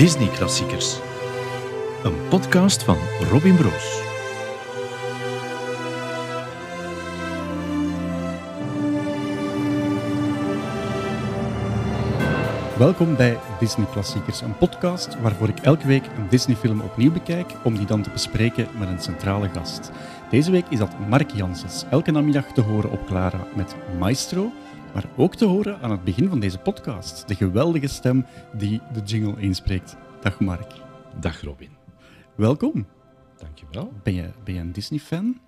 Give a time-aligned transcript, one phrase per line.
[0.00, 0.98] Disney-klassiekers.
[2.04, 2.96] Een podcast van
[3.30, 4.02] Robin Broos.
[12.78, 17.76] Welkom bij Disney Klassiekers, een podcast waarvoor ik elke week een Disney-film opnieuw bekijk om
[17.76, 19.90] die dan te bespreken met een centrale gast.
[20.30, 24.52] Deze week is dat Mark Janssens, elke namiddag te horen op Clara met Maestro,
[24.94, 28.26] maar ook te horen aan het begin van deze podcast, de geweldige stem
[28.58, 29.96] die de jingle inspreekt.
[30.20, 30.72] Dag Mark.
[31.20, 31.70] Dag Robin.
[32.36, 32.86] Welkom.
[33.38, 33.92] Dankjewel.
[34.02, 35.40] Ben je, ben je een Disney-fan?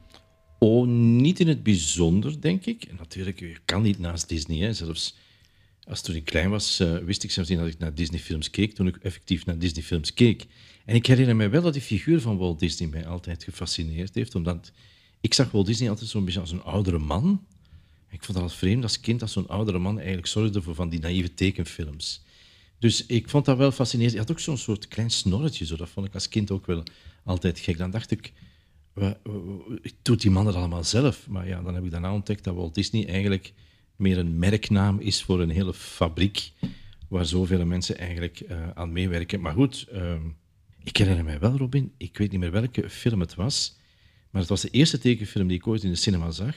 [0.58, 2.84] Oh, niet in het bijzonder, denk ik.
[2.84, 4.58] En natuurlijk, je kan niet naast Disney.
[4.58, 4.72] Hè.
[4.72, 5.16] Zelfs
[5.84, 8.74] als toen ik klein was, uh, wist ik zelfs niet dat ik naar Disney-films keek,
[8.74, 10.46] toen ik effectief naar Disney-films keek.
[10.84, 14.34] En ik herinner me wel dat die figuur van Walt Disney mij altijd gefascineerd heeft,
[14.34, 14.72] omdat
[15.20, 17.46] ik zag Walt Disney altijd zo'n beetje als een oudere man.
[18.12, 20.88] Ik vond dat als vreemd als kind dat zo'n oudere man eigenlijk zorgde voor van
[20.88, 22.22] die naïeve tekenfilms.
[22.78, 24.16] Dus ik vond dat wel fascinerend.
[24.16, 25.76] Hij had ook zo'n soort klein snorretje, zo.
[25.76, 26.82] dat vond ik als kind ook wel
[27.24, 27.78] altijd gek.
[27.78, 28.32] Dan dacht ik,
[30.02, 31.28] doet die man dat allemaal zelf?
[31.28, 33.52] Maar ja, dan heb ik daarna ontdekt dat Walt Disney eigenlijk
[33.96, 36.52] meer een merknaam is voor een hele fabriek
[37.08, 39.40] waar zoveel mensen eigenlijk uh, aan meewerken.
[39.40, 40.14] Maar goed, uh,
[40.82, 43.76] ik herinner mij wel, Robin, ik weet niet meer welke film het was,
[44.30, 46.56] maar het was de eerste tekenfilm die ik ooit in de cinema zag.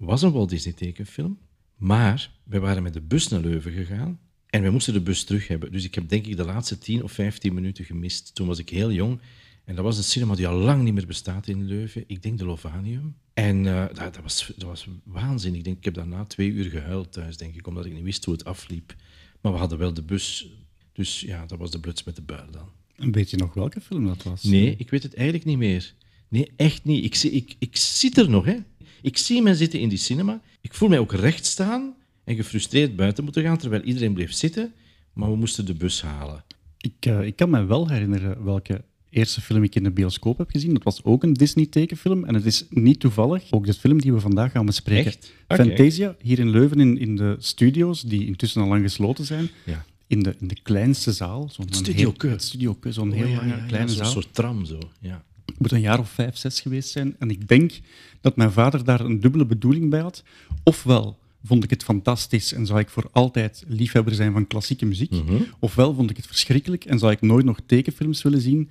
[0.00, 1.38] Was een Walt Disney tekenfilm,
[1.76, 5.48] maar we waren met de bus naar Leuven gegaan en we moesten de bus terug
[5.48, 5.72] hebben.
[5.72, 8.34] Dus ik heb denk ik de laatste 10 of 15 minuten gemist.
[8.34, 9.20] Toen was ik heel jong
[9.64, 12.04] en dat was een cinema die al lang niet meer bestaat in Leuven.
[12.06, 13.16] Ik denk de Lovanium.
[13.34, 15.54] En uh, dat, dat, was, dat was waanzin.
[15.54, 18.24] Ik denk, ik heb daarna twee uur gehuild thuis, denk ik, omdat ik niet wist
[18.24, 18.94] hoe het afliep.
[19.40, 20.48] Maar we hadden wel de bus.
[20.92, 22.68] Dus ja, dat was de bluts met de buil dan.
[22.96, 24.42] En weet je nog welke film dat was?
[24.42, 25.94] Nee, ik weet het eigenlijk niet meer.
[26.28, 27.04] Nee, echt niet.
[27.04, 28.56] Ik, zie, ik, ik zit er nog, hè.
[29.02, 30.40] Ik zie mij zitten in die cinema.
[30.60, 31.94] Ik voel mij ook recht staan
[32.24, 34.72] en gefrustreerd buiten moeten gaan, terwijl iedereen bleef zitten.
[35.12, 36.44] Maar we moesten de bus halen.
[36.78, 40.50] Ik, uh, ik kan me wel herinneren welke eerste film ik in de bioscoop heb
[40.50, 40.74] gezien.
[40.74, 42.24] Dat was ook een Disney-tekenfilm.
[42.24, 45.12] En het is niet toevallig ook de film die we vandaag gaan bespreken.
[45.48, 45.66] Okay.
[45.66, 49.48] Fantasia, hier in Leuven in, in de studio's, die intussen al lang gesloten zijn.
[49.64, 49.84] Ja.
[50.06, 51.48] In, de, in de kleinste zaal.
[51.52, 52.38] Zo'n Studio Keu.
[52.38, 54.06] Studio Keu, zo'n heel oh, ja, lange ja, kleine zaal.
[54.06, 55.24] Een soort tram zo, ja.
[55.50, 57.16] Het moet een jaar of vijf, zes geweest zijn.
[57.18, 57.72] En ik denk
[58.20, 60.22] dat mijn vader daar een dubbele bedoeling bij had.
[60.62, 65.10] Ofwel vond ik het fantastisch en zou ik voor altijd liefhebber zijn van klassieke muziek.
[65.10, 65.46] Mm -hmm.
[65.58, 68.70] Ofwel vond ik het verschrikkelijk en zou ik nooit nog tekenfilms willen zien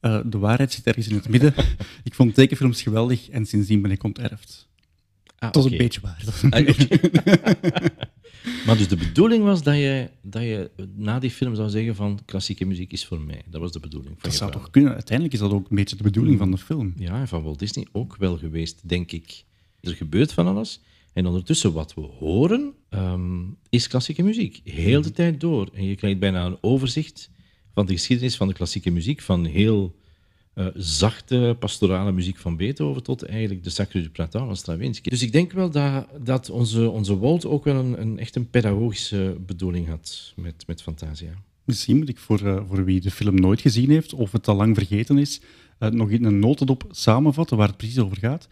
[0.00, 1.54] uh, de waarheid zit ergens in het midden.
[2.04, 4.68] ik vond tekenfilms geweldig en sindsdien ben ik onterfd.
[5.38, 5.78] Ah, dat is okay.
[5.78, 6.24] een beetje waar.
[6.50, 7.00] Ah, okay.
[8.66, 12.18] maar dus de bedoeling was dat je, dat je na die film zou zeggen van
[12.24, 13.42] klassieke muziek is voor mij.
[13.50, 14.14] Dat was de bedoeling.
[14.18, 14.60] Van dat zou vader.
[14.60, 14.92] toch kunnen?
[14.92, 16.92] Uiteindelijk is dat ook een beetje de bedoeling van de film.
[16.96, 19.44] Ja, en van Walt Disney ook wel geweest, denk ik.
[19.80, 20.80] Er gebeurt van alles.
[21.12, 24.60] En ondertussen, wat we horen, um, is klassieke muziek.
[24.64, 25.68] Heel de tijd door.
[25.72, 27.30] En je krijgt bijna een overzicht
[27.74, 29.96] van de geschiedenis van de klassieke muziek, van heel
[30.58, 35.10] uh, zachte pastorale muziek van Beethoven tot eigenlijk de Sacre du Printemps van Stravinsky.
[35.10, 38.50] Dus ik denk wel dat, dat onze, onze Walt ook wel een, een echt een
[38.50, 41.32] pedagogische bedoeling had met, met Fantasia.
[41.64, 44.56] Misschien moet ik voor, uh, voor wie de film nooit gezien heeft of het al
[44.56, 45.40] lang vergeten is,
[45.80, 48.48] uh, nog in een notendop samenvatten waar het precies over gaat.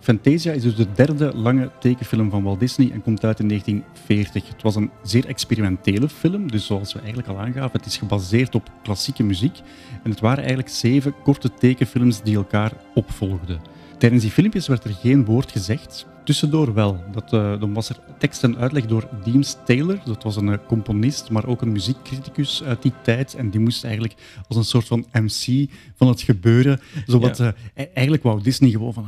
[0.00, 4.48] Fantasia is dus de derde lange tekenfilm van Walt Disney en komt uit in 1940.
[4.48, 8.54] Het was een zeer experimentele film, dus zoals we eigenlijk al aangaven, het is gebaseerd
[8.54, 9.60] op klassieke muziek.
[10.02, 13.60] En het waren eigenlijk zeven korte tekenfilms die elkaar opvolgden.
[13.98, 16.06] Tijdens die filmpjes werd er geen woord gezegd.
[16.24, 17.04] Tussendoor wel.
[17.12, 20.00] Dat, uh, dan was er tekst en uitleg door Deems Taylor.
[20.04, 23.34] Dat was een uh, componist, maar ook een muziekcriticus uit die tijd.
[23.34, 24.14] En die moest eigenlijk
[24.48, 26.80] als een soort van MC van het gebeuren.
[27.06, 27.54] Zowat, ja.
[27.76, 29.06] uh, eigenlijk wou Disney gewoon van,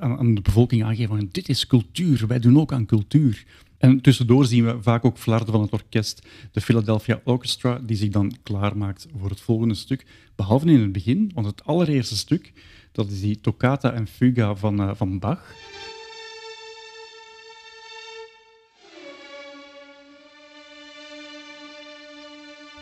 [0.00, 3.44] aan, aan, de bevolking aangeven van dit is cultuur, wij doen ook aan cultuur.
[3.78, 8.10] En tussendoor zien we vaak ook flarden van het orkest, de Philadelphia Orchestra, die zich
[8.10, 10.06] dan klaarmaakt voor het volgende stuk.
[10.34, 12.52] Behalve in het begin, want het allereerste stuk,
[12.92, 15.54] dat is die toccata en fuga van, van Bach.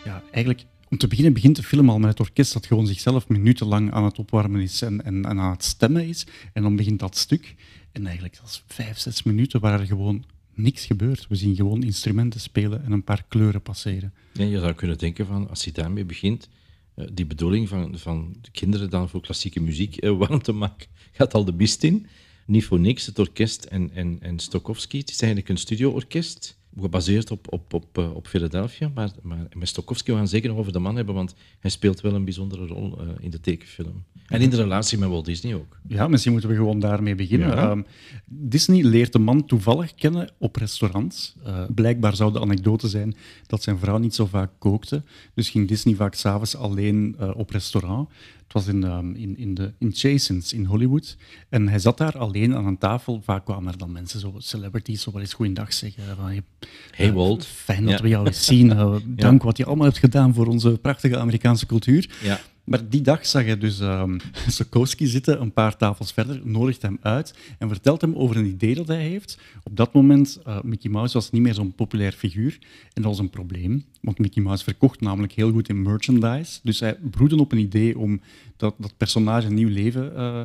[0.05, 3.29] Ja, eigenlijk om te beginnen begint de film al met het orkest dat gewoon zichzelf
[3.29, 6.27] minutenlang aan het opwarmen is en, en, aan het stemmen is.
[6.53, 7.55] En dan begint dat stuk.
[7.93, 10.25] En eigenlijk, dat is vijf, zes minuten waar er gewoon
[10.55, 11.27] niks gebeurt.
[11.29, 14.13] We zien gewoon instrumenten spelen en een paar kleuren passeren.
[14.33, 16.49] Ja, je zou kunnen denken van, als je daarmee begint,
[16.97, 20.87] uh, die bedoeling van, van de kinderen dan voor klassieke muziek uh, warm te maken,
[21.13, 22.07] gaat al de mist in.
[22.47, 24.99] Niet voor niks, het orkest en, en, en Stokowski.
[24.99, 28.91] Het is eigenlijk een studioorkest gebaseerd op, op, op, uh, op Philadelphia.
[28.95, 32.01] Maar, maar met Stokowski we gaan zeker nog over de man hebben, want hij speelt
[32.01, 34.05] wel een bijzondere rol uh, in de tekenfilm.
[34.25, 35.79] En in de relatie met Walt Disney ook.
[35.89, 37.49] Ja, misschien moeten we gewoon daarmee beginnen.
[37.49, 37.71] Ja.
[37.71, 37.87] Um,
[38.27, 41.35] Disney leert de man toevallig kennen op restaurants.
[41.47, 43.15] Uh, blijkbaar zou de anekdote zijn
[43.47, 45.03] dat zijn vrouw niet zo vaak kookte.
[45.35, 48.09] Dus ging Disney vaak s'avonds alleen uh, op restaurant.
[48.43, 51.17] Het was in, um, in, in, de, in in Hollywood.
[51.49, 53.21] En hij zat daar alleen aan een tafel.
[53.25, 56.03] Vaak kwamen er dan mensen, zo celebrities, zo wel eens goeiedag zeggen.
[56.17, 56.43] Van,
[56.91, 57.47] hey Walt.
[57.47, 58.03] Fijn dat ja.
[58.03, 58.69] we jou eens zien.
[59.07, 59.47] dank ja.
[59.47, 62.11] wat je allemaal hebt gedaan voor onze prachtige Amerikaanse cultuur.
[62.23, 62.41] Ja.
[62.65, 64.17] Maar die dag zag hij dus um,
[64.49, 68.75] Sokowski zitten, een paar tafels verder, nodigt hem uit en vertelt hem over een idee
[68.75, 69.39] dat hij heeft.
[69.63, 72.59] Op dat moment, uh, Mickey Mouse was niet meer zo'n populair figuur
[72.93, 76.61] en dat was een probleem, want Mickey Mouse verkocht namelijk heel goed in merchandise.
[76.63, 78.21] Dus hij broedde op een idee om
[78.57, 80.41] dat, dat personage een nieuw leven uh,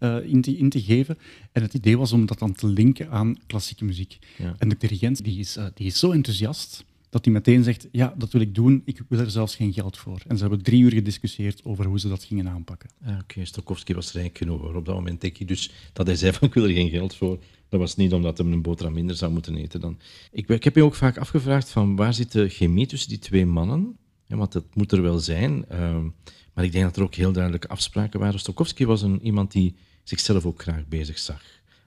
[0.00, 1.18] uh, in, te, in, te, geven.
[1.52, 4.18] En het idee was om dat dan te linken aan klassieke muziek.
[4.38, 4.54] Ja.
[4.58, 8.32] En de dirigent die is, die is zo enthousiast dat hij meteen zegt, ja, dat
[8.32, 10.22] wil ik doen, ik wil er zelfs geen geld voor.
[10.26, 12.90] En ze hebben drie uur gediscussieerd over hoe ze dat gingen aanpakken.
[13.02, 13.44] Oké, okay.
[13.44, 16.54] Stokowski was rijk genoeg op dat moment denk ik dus dat hij zei van ik
[16.54, 17.38] wil er geen geld voor.
[17.68, 19.98] Dat was niet omdat hij een boterham minder zou moeten eten dan.
[20.30, 23.46] Ik, ik heb je ook vaak afgevraagd van waar zit de chemie tussen die twee
[23.46, 23.96] mannen?
[24.26, 25.64] Want dat moet er wel zijn.
[25.72, 25.98] Uh,
[26.54, 28.40] maar ik denk dat er ook heel duidelijke afspraken waren.
[28.40, 31.42] Stokowski was een, iemand die zichzelf ook graag bezig zag.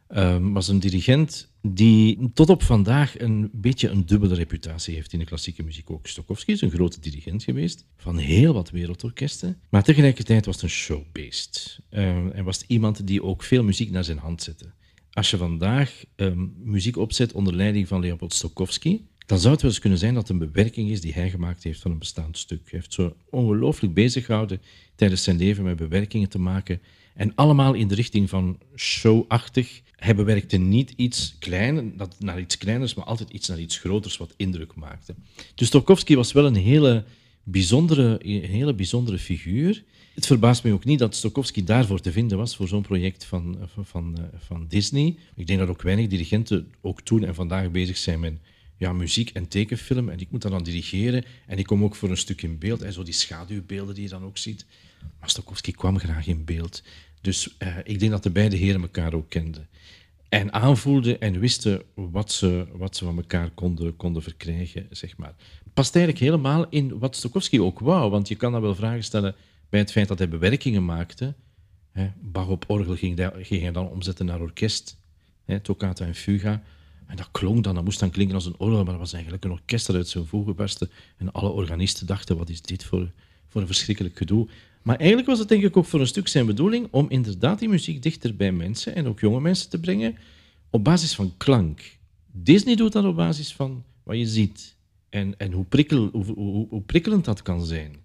[0.10, 5.20] Um, was een dirigent die tot op vandaag een beetje een dubbele reputatie heeft in
[5.20, 6.08] de klassieke muziek ook.
[6.08, 10.70] Stokowski is een grote dirigent geweest van heel wat wereldorkesten, maar tegelijkertijd was het een
[10.70, 11.80] showbeest.
[11.90, 14.72] Um, en was iemand die ook veel muziek naar zijn hand zette.
[15.12, 19.72] Als je vandaag um, muziek opzet onder leiding van Leopold Stokowski, dan zou het wel
[19.72, 22.38] eens kunnen zijn dat het een bewerking is die hij gemaakt heeft van een bestaand
[22.38, 22.62] stuk.
[22.62, 24.62] Hij heeft zo ongelooflijk bezig gehouden
[24.96, 26.82] tijdens zijn leven met bewerkingen te maken.
[27.16, 29.82] En allemaal in de richting van showachtig.
[29.96, 34.18] Hij bewerkte niet iets klein, dat naar iets kleiners, maar altijd iets naar iets groters
[34.18, 35.16] wat indruk maakte.
[35.56, 37.04] Dus Stokowski was wel een hele
[37.44, 39.84] bijzondere, een hele bijzondere figuur.
[40.14, 43.58] Het verbaast me ook niet dat Stokowski daarvoor te vinden was, voor zo'n project van,
[43.74, 45.18] van, van, van Disney.
[45.36, 48.34] Ik denk dat ook weinig dirigenten ook toen en vandaag bezig zijn met
[48.78, 50.10] ja, muziek en tekenfilm.
[50.10, 51.26] En ik moet dat dan dirigeren.
[51.48, 52.82] En ik kom ook voor een stuk in beeld.
[52.82, 54.66] En zo die schaduwbeelden die je dan ook ziet.
[55.20, 56.84] Maar Stokowski kwam graag in beeld.
[57.26, 59.68] Dus uh, ik denk dat de beide heren elkaar ook kenden.
[60.30, 65.36] En aanvoelden en wisten wat ze, wat ze van elkaar konden, konden verkrijgen, zeg maar.
[65.74, 68.10] Past eigenlijk helemaal in wat Stokowski ook wou.
[68.10, 69.36] Want je kan dan wel vragen stellen
[69.70, 71.34] bij het feit dat hij bewerkingen maakte.
[71.92, 74.98] Hè, Bach op orgel ging, ging hij dan omzetten naar orkest.
[75.46, 76.64] Hè, toccata en fuga.
[77.08, 79.44] En dat klonk dan, dat moest dan klinken als een orgel, maar dat was eigenlijk
[79.44, 80.90] een orkest dat uit zijn voegen barstte.
[81.18, 83.12] En alle organisten dachten, wat is dit voor,
[83.48, 84.48] voor een verschrikkelijk gedoe.
[84.82, 87.70] Maar eigenlijk was het denk ik ook voor een stuk zijn bedoeling om inderdaad die
[87.70, 90.16] muziek dichter bij mensen en ook jonge mensen te brengen
[90.70, 91.98] op basis van klank.
[92.32, 94.76] Disney doet dat op basis van wat je ziet
[95.10, 97.96] en, en hoe, prikkel, hoe, hoe, hoe prikkelend dat kan zijn.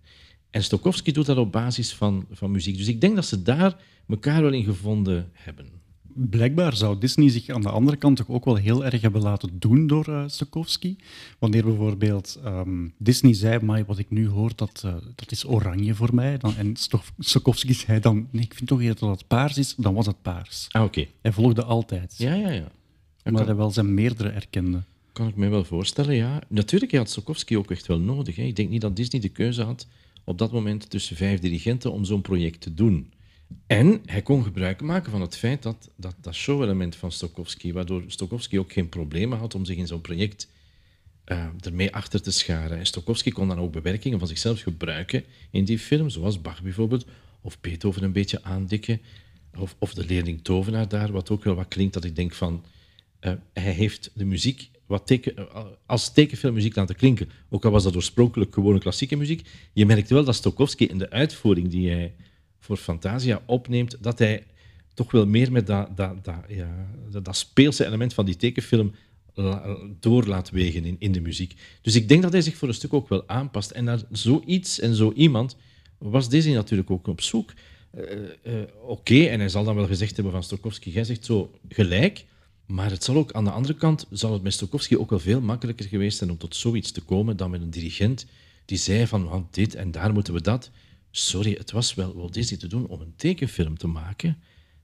[0.50, 2.76] En Stokowski doet dat op basis van, van muziek.
[2.76, 3.76] Dus ik denk dat ze daar
[4.08, 5.79] elkaar wel in gevonden hebben.
[6.28, 9.50] Blijkbaar zou Disney zich aan de andere kant toch ook wel heel erg hebben laten
[9.58, 10.96] doen door uh, Stokowski.
[11.38, 15.94] Wanneer bijvoorbeeld um, Disney zei, maar wat ik nu hoor, dat, uh, dat is oranje
[15.94, 16.38] voor mij.
[16.38, 16.74] Dan, en
[17.18, 20.22] Stokowski zei dan, nee, ik vind toch eerder dat het paars is, dan was het
[20.22, 20.66] paars.
[20.70, 21.00] Ah, oké.
[21.00, 21.12] Okay.
[21.22, 22.14] Hij volgde altijd.
[22.18, 22.70] Ja, ja, ja.
[23.24, 23.46] Maar kan...
[23.46, 24.82] hij wel zijn meerdere erkende.
[25.12, 26.42] Kan ik me wel voorstellen, ja.
[26.48, 28.36] Natuurlijk had Stokowski ook echt wel nodig.
[28.36, 28.42] Hè.
[28.42, 29.86] Ik denk niet dat Disney de keuze had
[30.24, 33.12] op dat moment tussen vijf dirigenten om zo'n project te doen.
[33.66, 38.02] En hij kon gebruik maken van het feit dat dat, dat show-element van Stokowski, waardoor
[38.06, 40.48] Stokowski ook geen problemen had om zich in zo'n project
[41.26, 42.78] uh, ermee achter te scharen.
[42.78, 47.06] En Stokowski kon dan ook bewerkingen van zichzelf gebruiken in die film, zoals Bach bijvoorbeeld,
[47.40, 49.00] of Beethoven een beetje aandikken,
[49.58, 52.64] of, of de leerling Tovenaar daar, wat ook wel wat klinkt dat ik denk van,
[53.20, 57.82] uh, hij heeft de muziek wat teken, uh, als tekenfilmmuziek laten klinken, ook al was
[57.82, 59.48] dat oorspronkelijk gewone klassieke muziek.
[59.72, 62.14] Je merkt wel dat Stokowski in de uitvoering die hij
[62.60, 64.44] voor Fantasia opneemt, dat hij
[64.94, 66.86] toch wel meer met dat, dat, dat, ja,
[67.22, 68.94] dat, speelse element van die tekenfilm
[70.00, 71.54] door laat wegen in, in de muziek.
[71.82, 73.70] Dus ik denk dat hij zich voor een stuk ook wel aanpast.
[73.70, 75.56] En naar zoiets en zo iemand
[75.98, 77.52] was Disney natuurlijk ook op zoek.
[77.94, 78.02] Uh,
[78.44, 82.24] uh, Oké, en hij zal dan wel gezegd hebben van Stokowski, jij zegt zo gelijk,
[82.66, 85.40] maar het zal ook aan de andere kant, zal het met Stokowski ook wel veel
[85.40, 88.26] makkelijker geweest zijn om tot zoiets te komen dan met een dirigent
[88.64, 90.70] die zei van want dit en daar moeten we dat.
[91.10, 94.38] Sorry, het was wel Walt Disney te doen om een tekenfilm te maken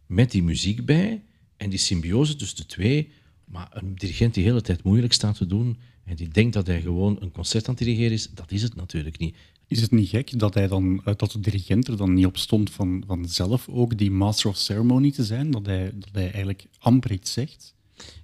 [0.07, 1.23] met die muziek bij
[1.57, 3.13] en die symbiose tussen de twee.
[3.45, 6.67] Maar een dirigent die de hele tijd moeilijk staat te doen en die denkt dat
[6.67, 9.37] hij gewoon een concert aan het dirigeren is, dat is het natuurlijk niet.
[9.69, 12.71] Is het niet gek dat, hij dan, dat de dirigent er dan niet op stond
[12.71, 15.51] van, van zelf ook die master of ceremony te zijn?
[15.51, 17.75] Dat hij, dat hij eigenlijk amper iets zegt?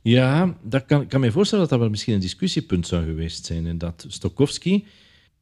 [0.02, 3.66] Ja, dat kan, kan mij voorstellen dat dat wel misschien een discussiepunt zou geweest zijn.
[3.66, 4.84] En dat Stokowski...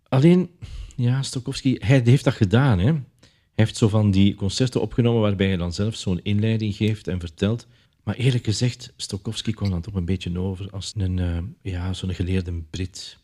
[0.08, 0.50] Alleen,
[1.00, 2.78] ja, Stokowski, hij heeft dat gedaan.
[2.78, 2.92] Hè.
[2.92, 3.02] Hij
[3.54, 7.66] heeft zo van die concerten opgenomen waarbij hij dan zelf zo'n inleiding geeft en vertelt.
[8.02, 12.14] Maar eerlijk gezegd, Stokowski kwam dan toch een beetje over als een, uh, ja, zo'n
[12.14, 13.18] geleerde Brit.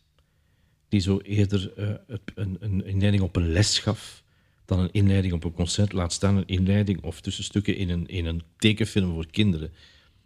[0.89, 1.89] Die zo eerder uh,
[2.35, 4.23] een, een inleiding op een les gaf
[4.65, 5.93] dan een inleiding op een concert.
[5.93, 9.71] Laat staan een inleiding of tussenstukken in een, in een tekenfilm voor kinderen.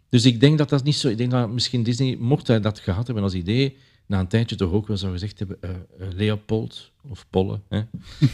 [0.08, 1.08] Dus ik denk dat dat niet zo...
[1.08, 3.76] Ik denk dat misschien Disney, mocht hij dat gehad hebben als idee,
[4.12, 5.70] na een tijdje toch ook wel zou gezegd hebben, uh,
[6.14, 7.82] Leopold of Polle, hè,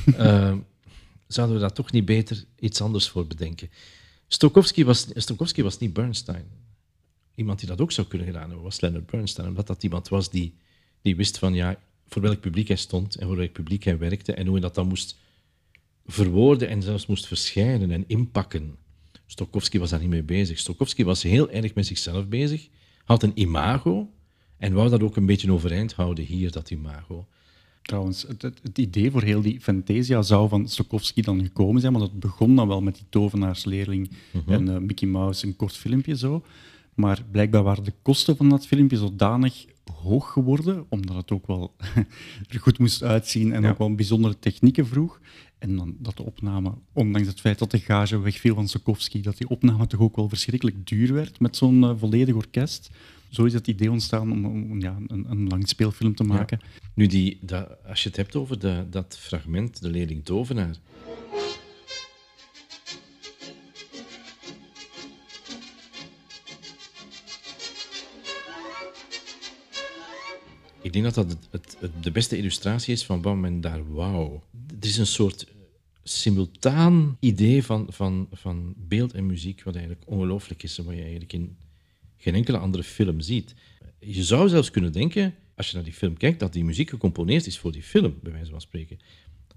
[0.06, 0.56] uh,
[1.26, 3.70] zouden we daar toch niet beter iets anders voor bedenken.
[4.28, 6.44] Stokowski was, Stokowski was niet Bernstein.
[7.35, 9.49] Iemand die dat ook zou kunnen gedaan hebben, was Leonard Bernstein.
[9.49, 10.54] Omdat dat iemand was die,
[11.02, 14.35] die wist van ja, voor welk publiek hij stond en voor welk publiek hij werkte
[14.35, 15.16] en hoe hij dat dan moest
[16.06, 18.76] verwoorden en zelfs moest verschijnen en inpakken.
[19.26, 20.58] Stokowski was daar niet mee bezig.
[20.58, 22.68] Stokowski was heel erg met zichzelf bezig,
[23.04, 24.08] had een imago
[24.58, 27.26] en wou dat ook een beetje overeind houden hier, dat imago.
[27.82, 32.04] Trouwens, het, het, idee voor heel die Fantasia zou van Stokowski dan gekomen zijn, want
[32.04, 34.52] het begon dan wel met die tovenaarsleerling mhm.
[34.52, 36.44] en uh, Mickey Mouse, een kort filmpje zo.
[36.94, 39.66] Maar blijkbaar waren de kosten van dat filmpje zodanig
[40.02, 41.74] hoog geworden, omdat het ook wel
[42.48, 45.20] er goed moest uitzien en ook wel bijzondere technieken vroeg.
[45.58, 49.38] En dan dat de opname, ondanks het feit dat de gage wegviel van Stokowski, dat
[49.38, 52.90] die opname toch ook wel verschrikkelijk duur werd met zo'n uh, volledig orkest.
[53.28, 56.61] Zo is het idee ontstaan om, om ja, een, een langspeelfilm te maken.
[56.94, 60.76] Nu, die, dat, als je het hebt over de, dat fragment, de leerling tovenaar.
[70.82, 74.40] Ik denk dat dat het, het, de beste illustratie is van wat men daar wou.
[74.80, 75.47] Er is een soort
[76.02, 81.00] simultaan idee van, van, van beeld en muziek, wat eigenlijk ongelooflijk is en wat je
[81.00, 81.56] eigenlijk in
[82.18, 83.54] geen enkele andere film ziet.
[83.98, 87.46] Je zou zelfs kunnen denken, als je naar die film kijkt, dat die muziek gecomponeerd
[87.46, 88.98] is voor die film, bij wijze van spreken.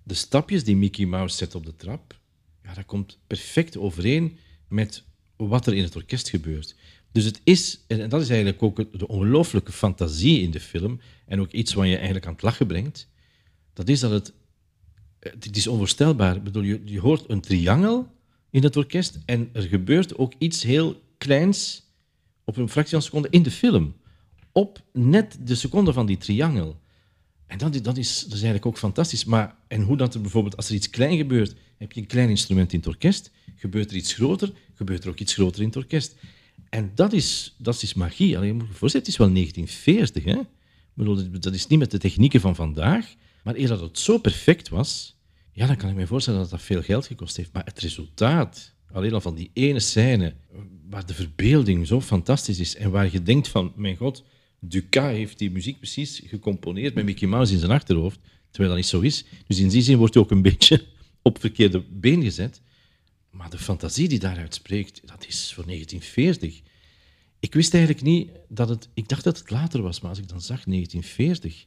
[0.03, 2.19] De stapjes die Mickey Mouse zet op de trap,
[2.63, 4.37] ja, dat komt perfect overeen
[4.67, 5.03] met
[5.35, 6.75] wat er in het orkest gebeurt.
[7.11, 11.39] Dus het is, en dat is eigenlijk ook de ongelooflijke fantasie in de film, en
[11.39, 13.09] ook iets wat je eigenlijk aan het lachen brengt,
[13.73, 14.33] dat is dat het,
[15.19, 16.41] het is onvoorstelbaar.
[16.41, 18.07] Bedoel, je, je hoort een triangel
[18.49, 21.83] in het orkest en er gebeurt ook iets heel kleins
[22.45, 23.95] op een fractie van een seconde in de film.
[24.51, 26.79] Op net de seconde van die triangel.
[27.47, 29.25] En dat, dat, is, is eigenlijk ook fantastisch.
[29.25, 32.29] Maar, en hoe dat er bijvoorbeeld, als er iets klein gebeurt, heb je een klein
[32.29, 33.31] instrument in het orkest.
[33.55, 36.15] Gebeurt er iets groter, gebeurt er ook iets groter in het orkest.
[36.69, 38.37] En dat is, dat is magie.
[38.37, 40.23] Alleen, moet je het is wel 1940.
[40.23, 40.41] Hè?
[40.93, 43.13] bedoel, dat is niet met de technieken van vandaag.
[43.43, 45.19] Maar eer dat het zo perfect was,
[45.51, 47.53] ja, dan kan ik me voorstellen dat dat veel geld gekost heeft.
[47.53, 50.35] Maar het resultaat, alleen al van die ene scène,
[50.91, 54.23] waar de verbeelding zo fantastisch is en waar je denkt van, mijn god,
[54.59, 58.19] Ducas heeft die muziek precies gecomponeerd met Mickey Mouse in zijn achterhoofd,
[58.49, 59.25] terwijl dat niet zo is.
[59.47, 60.85] Dus in die zin wordt hij ook een beetje
[61.21, 62.61] op verkeerde been gezet.
[63.29, 66.61] Maar de fantasie die daaruit spreekt, dat is voor 1940.
[67.39, 68.89] Ik wist eigenlijk niet dat het...
[68.93, 71.65] Ik dacht dat het later was, maar als ik dan zag 1940...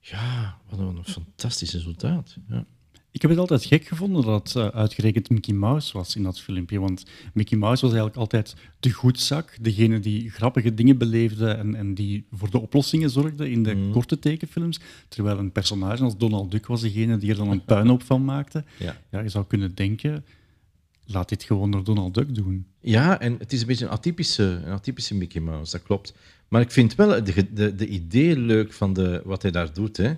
[0.00, 2.36] Ja, wat een fantastisch resultaat.
[2.48, 2.66] Ja.
[3.12, 6.40] Ik heb het altijd gek gevonden dat het uh, uitgerekend Mickey Mouse was in dat
[6.40, 6.80] filmpje.
[6.80, 11.94] Want Mickey Mouse was eigenlijk altijd de goedzak, degene die grappige dingen beleefde en, en
[11.94, 13.92] die voor de oplossingen zorgde in de mm.
[13.92, 14.80] korte tekenfilms.
[15.08, 18.64] Terwijl een personage als Donald Duck was degene die er dan een puinhoop van maakte.
[18.78, 18.96] Ja.
[19.10, 20.24] ja, je zou kunnen denken,
[21.06, 22.66] laat dit gewoon door Donald Duck doen.
[22.80, 26.14] Ja, en het is een beetje een atypische, een atypische Mickey Mouse, dat klopt.
[26.48, 29.96] Maar ik vind wel de, de, de idee leuk van de, wat hij daar doet.
[29.96, 30.12] Hè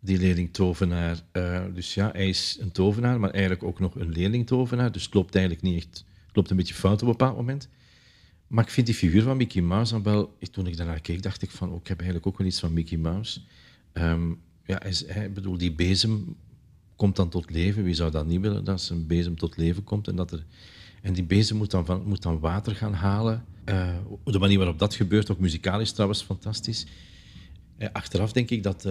[0.00, 1.20] die leerling-tovenaar.
[1.32, 4.92] Uh, dus ja, hij is een tovenaar, maar eigenlijk ook nog een leerling-tovenaar.
[4.92, 6.04] Dus het klopt eigenlijk niet echt.
[6.32, 7.68] Het een beetje fout op een bepaald moment.
[8.46, 10.36] Maar ik vind die figuur van Mickey Mouse dan wel...
[10.50, 11.70] Toen ik daarnaar keek, dacht ik van...
[11.70, 13.40] Oh, ik heb eigenlijk ook wel iets van Mickey Mouse.
[13.92, 16.36] Um, ja, hij, hij, bedoel, die bezem
[16.96, 17.82] komt dan tot leven.
[17.84, 20.08] Wie zou dat niet willen, dat zijn bezem tot leven komt?
[20.08, 20.44] En, dat er,
[21.02, 23.44] en die bezem moet dan, van, moet dan water gaan halen.
[23.64, 26.86] Uh, de manier waarop dat gebeurt, ook muzikaal is trouwens fantastisch.
[27.78, 28.88] Uh, achteraf denk ik dat...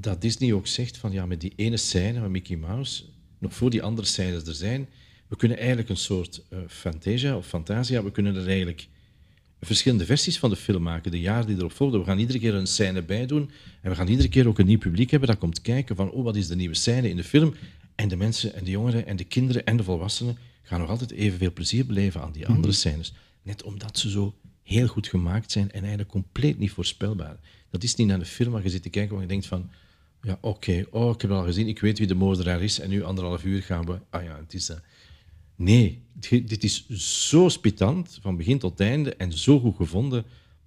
[0.00, 3.04] Dat Disney ook zegt van ja, met die ene scène van Mickey Mouse,
[3.38, 4.88] nog voor die andere scènes er zijn,
[5.28, 8.88] we kunnen eigenlijk een soort uh, Fantasia of Fantasia, we kunnen er eigenlijk
[9.60, 11.98] verschillende versies van de film maken, de jaren die erop volgen.
[11.98, 13.50] We gaan iedere keer een scène bij doen
[13.82, 16.24] en we gaan iedere keer ook een nieuw publiek hebben dat komt kijken van oh,
[16.24, 17.54] wat is de nieuwe scène in de film?
[17.94, 21.10] En de mensen en de jongeren en de kinderen en de volwassenen gaan nog altijd
[21.10, 22.52] evenveel plezier beleven aan die mhm.
[22.52, 23.12] andere scènes.
[23.42, 27.38] Net omdat ze zo heel goed gemaakt zijn en eigenlijk compleet niet voorspelbaar.
[27.70, 29.70] Dat is niet naar de film waar je zit te kijken waar je denkt van
[30.28, 30.86] ja, oké.
[30.90, 31.68] Oh, ik heb het al gezien.
[31.68, 32.80] Ik weet wie de moordenaar is.
[32.80, 33.98] En nu anderhalf uur gaan we...
[34.10, 34.80] Ah ja, het is dat.
[35.56, 36.88] Nee, dit is
[37.28, 40.24] zo spitant, van begin tot einde, en zo goed gevonden,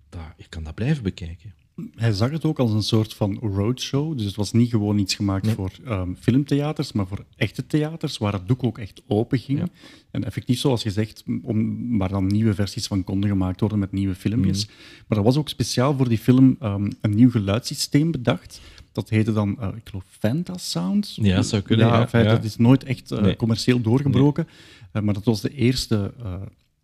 [0.09, 1.53] dat ik kan dat blijven bekijken.
[1.95, 4.17] Hij zag het ook als een soort van roadshow.
[4.17, 8.33] Dus het was niet gewoon iets gemaakt voor um, filmtheaters, maar voor echte theaters, waar
[8.33, 9.71] het doek ook echt open ging.
[10.11, 13.91] En effectief, zoals je zegt, om, waar dan nieuwe versies van konden gemaakt worden met
[13.91, 14.65] nieuwe filmpjes.
[14.65, 14.75] Mhm.
[15.07, 18.61] Maar er was ook speciaal voor die film um, een nieuw geluidssysteem bedacht.
[18.91, 21.15] Dat heette dan, uh, ik geloof, Fantasound.
[21.15, 21.87] Ja, dat zou kunnen.
[21.87, 24.47] Ja, ja, dat is nooit echt uh, commercieel doorgebroken.
[24.93, 26.13] Uh, maar dat was de eerste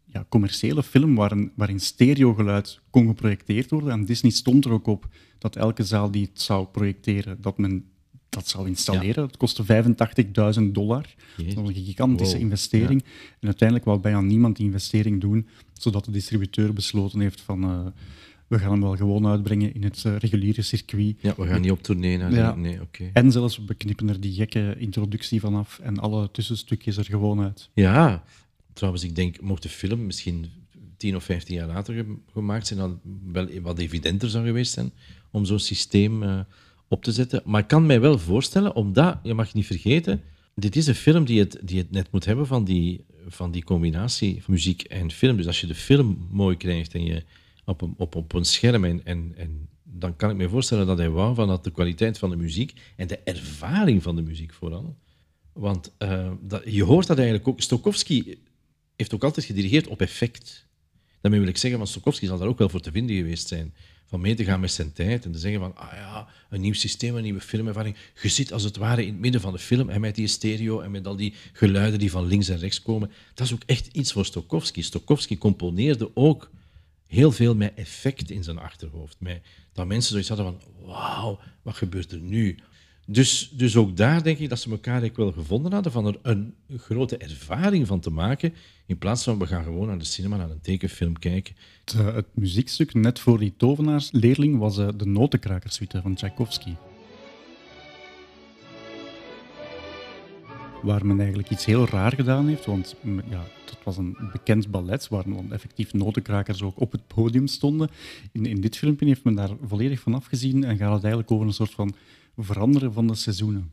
[0.05, 3.91] ja, commerciële film waarin, waarin stereogeluid kon geprojecteerd worden.
[3.91, 7.85] En Disney stond er ook op dat elke zaal die het zou projecteren, dat men
[8.29, 9.27] dat zou installeren.
[9.27, 9.63] Dat kostte
[10.59, 11.05] 85.000 dollar.
[11.37, 13.03] Dat is een gigantische investering.
[13.39, 17.63] En uiteindelijk wou bijna niemand die investering doen, zodat de distributeur besloten heeft van...
[17.63, 17.85] Uh,
[18.47, 21.15] we gaan hem wel gewoon uitbrengen in het uh, reguliere circuit.
[21.21, 22.17] Ja, we gaan niet op tournee.
[22.17, 22.55] Ja.
[22.55, 23.09] Nee, okay.
[23.13, 27.69] En zelfs, we knippen er die gekke introductie vanaf en alle tussenstukjes er gewoon uit.
[27.73, 28.23] Ja,
[28.77, 30.45] Trouwens, ik denk, mocht de film misschien
[30.97, 32.99] 10 of 15 jaar later gemaakt zijn, dan
[33.31, 34.91] wel wat evidenter zou geweest zijn
[35.31, 36.39] om zo'n systeem uh,
[36.87, 37.41] op te zetten.
[37.45, 40.21] Maar ik kan mij wel voorstellen, omdat, je mag niet vergeten,
[40.55, 43.63] dit is een film die het, die het net moet hebben van die, van die
[43.63, 45.37] combinatie van muziek en film.
[45.37, 47.23] Dus als je de film mooi krijgt en je
[47.67, 51.09] op een, op, op scherm en, en, en dan kan ik me voorstellen dat hij
[51.09, 54.97] wou van dat de kwaliteit van de muziek en de ervaring van de muziek vooral.
[55.53, 57.61] Want uh, dat, je hoort dat eigenlijk ook.
[57.61, 58.39] Stokowski
[58.95, 60.67] heeft ook altijd gedirigeerd op effect.
[61.21, 63.73] Daarmee wil ik zeggen, van Stokowski zal daar ook wel voor te vinden geweest zijn.
[64.05, 66.73] Van mee te gaan met zijn tijd en te zeggen van, ah ja, een nieuw
[66.73, 67.95] systeem, een nieuwe filmervaring.
[68.21, 70.79] Je zit als het ware in het midden van de film en met die stereo
[70.79, 73.11] en met al die geluiden die van links en rechts komen.
[73.33, 74.83] Dat is ook echt iets voor Stokowski.
[74.83, 76.51] Stokowski componeerde ook
[77.07, 79.15] heel veel met effect in zijn achterhoofd.
[79.19, 79.41] Met,
[79.73, 82.57] dat mensen zoiets hadden van, wauw, wat gebeurt er nu?
[83.09, 86.53] Dus, dus ook daar denk ik dat ze elkaar wel gevonden hadden van er een
[86.77, 88.53] grote ervaring van te maken,
[88.85, 91.55] in plaats van we gaan gewoon naar de cinema, naar een tekenfilm kijken.
[91.85, 96.75] Het, uh, het muziekstuk net voor die tovenaarsleerling was uh, de Notenkrakersuite van Tchaikovsky.
[100.81, 104.71] Waar men eigenlijk iets heel raar gedaan heeft, want mm, ja, dat was een bekend
[104.71, 107.89] ballet waar effectief notenkrakers ook op het podium stonden.
[108.31, 111.47] In, in dit filmpje heeft men daar volledig van afgezien en gaat het eigenlijk over
[111.47, 111.95] een soort van
[112.37, 113.71] veranderen van de seizoenen.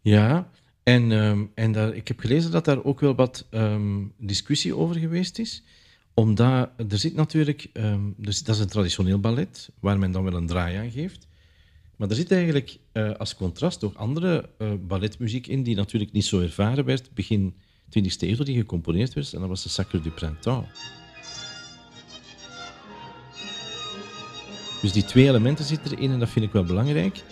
[0.00, 0.50] Ja,
[0.82, 4.96] en, um, en daar, ik heb gelezen dat daar ook wel wat um, discussie over
[4.96, 5.62] geweest is.
[6.14, 10.34] Omdat er zit natuurlijk, um, dus dat is een traditioneel ballet, waar men dan wel
[10.34, 11.26] een draai aan geeft.
[11.96, 16.24] Maar er zit eigenlijk uh, als contrast toch andere uh, balletmuziek in, die natuurlijk niet
[16.24, 17.54] zo ervaren werd, begin
[17.98, 20.68] 20e eeuw, die gecomponeerd werd, en dat was de Sacre du Printemps.
[24.82, 27.22] Dus die twee elementen zitten erin en dat vind ik wel belangrijk.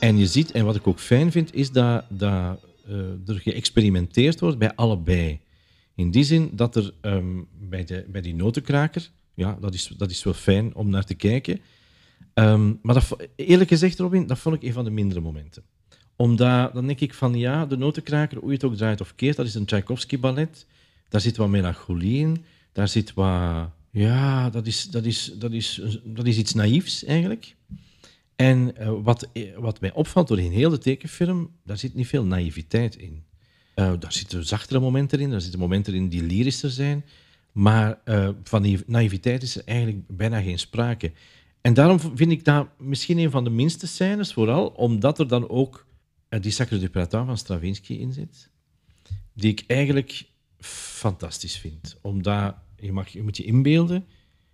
[0.00, 4.40] En je ziet, en wat ik ook fijn vind, is dat, dat uh, er geëxperimenteerd
[4.40, 5.40] wordt bij allebei.
[5.94, 10.10] In die zin dat er um, bij, de, bij die notenkraker, ja, dat is, dat
[10.10, 11.60] is wel fijn om naar te kijken.
[12.34, 15.62] Um, maar eerlijk gezegd, Robin, dat vond ik een van de mindere momenten.
[16.16, 19.36] Omdat, dan denk ik van, ja, de notenkraker, hoe je het ook draait of keert,
[19.36, 20.66] dat is een Tchaikovsky-ballet.
[21.08, 23.70] Daar zit wat melancholie in, daar zit wat...
[23.90, 27.54] Ja, dat is, dat is, dat is, dat is iets naïefs, eigenlijk.
[28.36, 32.24] En uh, wat, eh, wat mij opvalt door heel de tekenfilm, daar zit niet veel
[32.24, 33.24] naïviteit in.
[33.74, 37.04] Uh, daar zitten zachtere momenten in, daar zitten momenten in die lyrischer zijn.
[37.52, 37.98] Maar
[38.42, 41.12] van die naïviteit is er eigenlijk bijna geen sprake.
[41.62, 45.48] En daarom vind ik dat misschien een van de minste scènes, vooral omdat er dan
[45.48, 45.86] ook
[46.28, 48.50] die Sacre du Printemps van Stravinsky in zit.
[49.32, 50.24] Die ik eigenlijk
[50.58, 51.98] fantastisch vind.
[52.02, 54.06] Omdat, je, mag, je moet je inbeelden,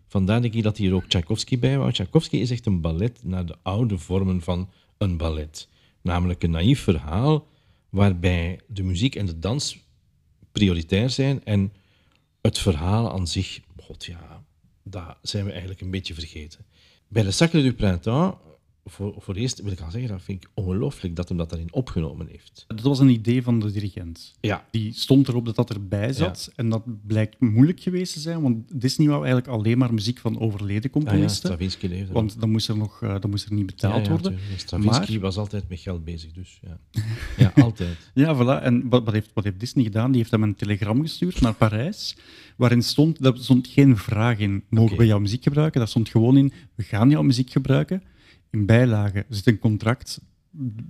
[0.09, 1.93] Vandaar denk ik dat hier ook Tchaikovsky bij was.
[1.93, 5.69] Tchaikovsky is echt een ballet naar de oude vormen van een ballet.
[6.03, 7.47] Namelijk een naïef verhaal
[7.89, 9.79] waarbij de muziek en de dans
[10.53, 11.73] prioritair zijn en
[12.41, 14.45] het verhaal aan zich, god ja,
[14.83, 16.65] dat zijn we eigenlijk een beetje vergeten.
[17.09, 18.37] Bij de Sacre du Printemps
[18.91, 21.73] voor, voor eerst wil ik al zeggen, dat vind ik ongelooflijk dat hem dat daarin
[21.73, 22.65] opgenomen heeft.
[22.67, 24.35] Dat was een idee van de dirigent.
[24.41, 24.65] Ja.
[24.71, 26.53] Die stond erop dat dat erbij zat.
[26.57, 30.41] En dat blijkt moeilijk geweest te zijn, want Disney wou eigenlijk alleen maar muziek van
[30.41, 31.51] overleden componisten.
[31.51, 32.13] Ah ja, Stravinsky leefde.
[32.13, 34.39] Want dan moest er, nog, uh, dan moest er niet betaald ja, worden.
[34.57, 35.21] Stravinsky maar...
[35.21, 36.79] was altijd met geld bezig, dus ja.
[37.37, 38.11] ja, altijd.
[38.15, 38.63] ja, voilà.
[38.63, 40.11] En wat, wat, heeft, wat heeft Disney gedaan?
[40.11, 42.17] Die heeft hem een telegram gestuurd naar Parijs,
[42.57, 44.99] waarin stond, daar stond geen vraag in, mogen okay.
[44.99, 45.79] we jouw muziek gebruiken?
[45.79, 48.03] Daar stond gewoon in, we gaan jouw muziek gebruiken
[48.51, 50.21] in bijlage zit een contract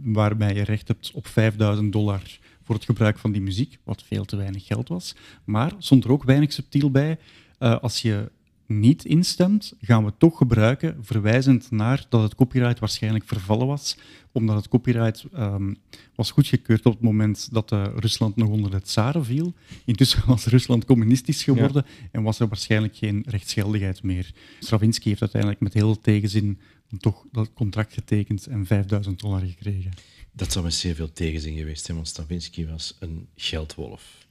[0.02, 4.24] waarbij je recht hebt op 5000 dollar voor het gebruik van die muziek, wat veel
[4.24, 5.14] te weinig geld was.
[5.44, 7.18] Maar stond er ook weinig subtiel bij,
[7.58, 8.30] uh, als je
[8.66, 13.96] niet instemt, gaan we toch gebruiken, verwijzend naar dat het copyright waarschijnlijk vervallen was,
[14.32, 15.76] omdat het copyright um,
[16.14, 19.54] was goedgekeurd op het moment dat uh, Rusland nog onder de tsaren viel.
[19.84, 24.32] Intussen was Rusland communistisch geworden en was er waarschijnlijk geen rechtsgeldigheid meer.
[24.60, 26.58] Stravinsky heeft uiteindelijk met heel tegenzin
[26.98, 29.90] toch dat contract getekend en 5000 dollar gekregen.
[30.32, 34.26] Dat zou met zeer veel tegenzin geweest zijn, want Stravinsky was een geldwolf.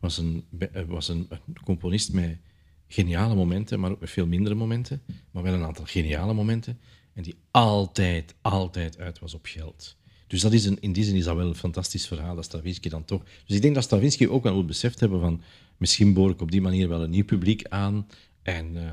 [0.00, 0.44] Was een,
[0.86, 2.38] was een, een componist met
[2.88, 5.02] geniale momenten, maar ook met veel mindere momenten.
[5.30, 6.78] Maar wel een aantal geniale momenten.
[7.12, 9.96] En die altijd, altijd uit was op geld.
[10.26, 12.88] Dus dat is een, in die zin is dat wel een fantastisch verhaal, dat Stravinsky
[12.88, 13.22] dan toch...
[13.46, 15.42] Dus ik denk dat Stravinsky ook wel moet beseft hebben van
[15.76, 18.06] misschien boor ik op die manier wel een nieuw publiek aan
[18.42, 18.92] en uh,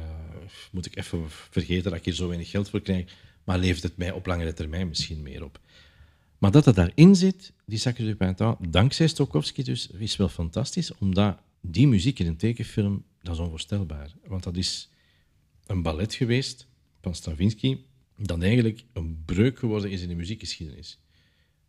[0.71, 3.97] moet ik even vergeten dat ik hier zo weinig geld voor krijg, maar levert het
[3.97, 5.59] mij op langere termijn misschien meer op.
[6.37, 10.97] Maar dat dat daarin zit, die Sacre du Printemps, dankzij Stokowski dus, is wel fantastisch,
[10.97, 14.11] omdat die muziek in een tekenfilm, dat is onvoorstelbaar.
[14.25, 14.89] Want dat is
[15.65, 16.67] een ballet geweest
[17.01, 17.77] van Stravinsky,
[18.17, 20.99] dat eigenlijk een breuk geworden is in de muziekgeschiedenis.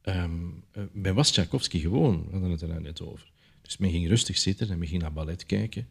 [0.04, 3.32] Um, men was Tchaikovsky gewoon, we hadden het er net over.
[3.62, 5.88] Dus men ging rustig zitten en men ging naar ballet kijken.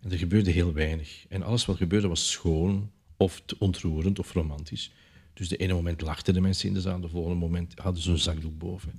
[0.00, 1.24] En er gebeurde heel weinig.
[1.28, 4.92] En alles wat gebeurde was schoon, of ontroerend, of romantisch.
[5.34, 8.10] Dus de ene moment lachten de mensen in de zaal, de volgende moment hadden ze
[8.10, 8.92] een zakdoek boven.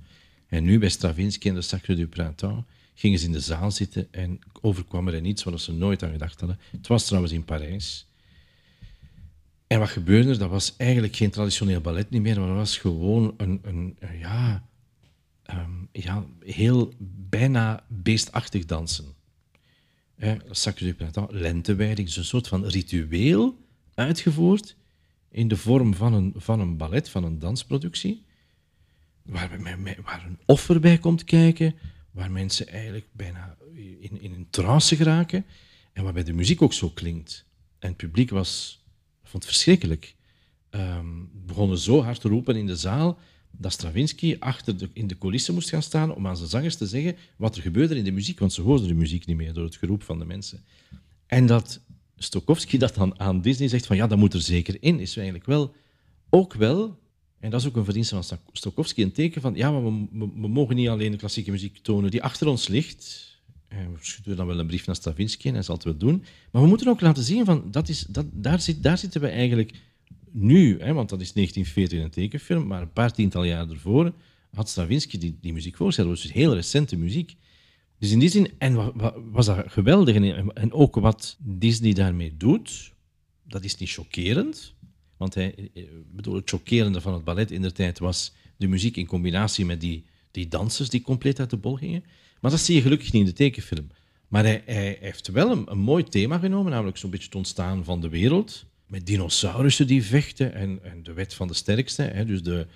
[0.48, 2.62] En nu bij Stravinsky en de Sacre du Printemps
[2.94, 6.40] gingen ze in de zaal zitten en overkwam er iets waar ze nooit aan gedacht
[6.40, 6.58] hadden.
[6.70, 8.06] Het was trouwens in Parijs.
[9.66, 10.38] En wat gebeurde er?
[10.38, 14.68] Dat was eigenlijk geen traditioneel ballet niet meer, maar dat was gewoon een, een, ja,
[15.50, 16.92] um, ja, heel
[17.28, 19.14] bijna beestachtig dansen.
[20.50, 23.58] Sacre du Printemps, lentewijding, is een soort van ritueel
[23.94, 24.76] uitgevoerd
[25.30, 28.24] in de vorm van een, van een ballet, van een dansproductie,
[29.22, 29.60] waar,
[30.04, 31.74] waar een offer bij komt kijken,
[32.10, 33.56] waar mensen eigenlijk bijna
[34.00, 35.44] in, in een trance geraken
[35.92, 37.46] en waarbij de muziek ook zo klinkt.
[37.78, 38.82] En het publiek was,
[39.22, 40.14] vond het verschrikkelijk.
[40.70, 43.18] Um, begonnen zo hard te roepen in de zaal
[43.50, 47.16] dat Stravinsky achter in de coulissen moest gaan staan om aan zijn zangers te zeggen
[47.36, 49.76] wat er gebeurde in de muziek, want ze hoorden de muziek niet meer door het
[49.76, 50.64] geroep van de mensen.
[51.26, 51.80] En dat
[52.16, 55.46] Stokowski dat dan aan Disney zegt van ja, dat moet er zeker in, is eigenlijk
[55.46, 55.74] wel
[56.30, 56.98] ook wel,
[57.38, 60.76] en dat is ook een verdienste van Stokowski, een teken van ja, maar we, mogen
[60.76, 63.28] niet alleen de klassieke muziek tonen die achter ons ligt.
[63.68, 66.24] En we sturen dan wel een brief naar Stravinsky en hij zal het wel doen.
[66.50, 69.28] Maar we moeten ook laten zien van dat is, dat, daar, zit, daar zitten we
[69.28, 69.72] eigenlijk
[70.32, 74.12] nu, hè, want dat is 1940 een tekenfilm, maar een paar tiental jaar ervoor
[74.54, 76.08] had Stravinsky die, die muziek voorgesteld.
[76.08, 77.36] Was dus heel recente muziek.
[77.98, 78.92] Dus in die zin, en
[79.32, 80.14] was dat geweldig.
[80.14, 82.92] En, ook wat Disney daarmee doet,
[83.42, 84.74] dat is niet chockerend.
[85.16, 88.96] Want hij, eh, bedoel, het chockerende van het ballet in de tijd was de muziek
[88.96, 92.04] in combinatie met die, die dansers die compleet uit de bol gingen.
[92.40, 93.88] Maar dat zie je gelukkig niet in de tekenfilm.
[94.28, 97.84] Maar hij, hij heeft wel een, een mooi thema genomen, namelijk zo'n beetje het ontstaan
[97.84, 102.02] van de wereld met dinosaurussen die vechten en, en de wet van de sterkste.
[102.02, 102.66] Hè, dus de,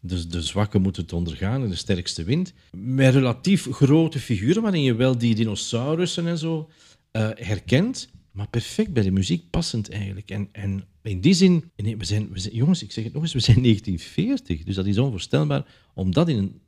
[0.00, 2.52] de, de zwakken moeten het ondergaan en de sterkste wint.
[2.70, 6.70] Met relatief grote figuren waarin je wel die dinosaurussen en zo
[7.12, 10.30] uh, herkent, maar perfect bij de muziek passend eigenlijk.
[10.30, 13.22] En, en in die zin, nee, we, zijn, we zijn, jongens, ik zeg het nog
[13.22, 16.60] eens, we zijn 1940, dus dat is onvoorstelbaar om dat in een,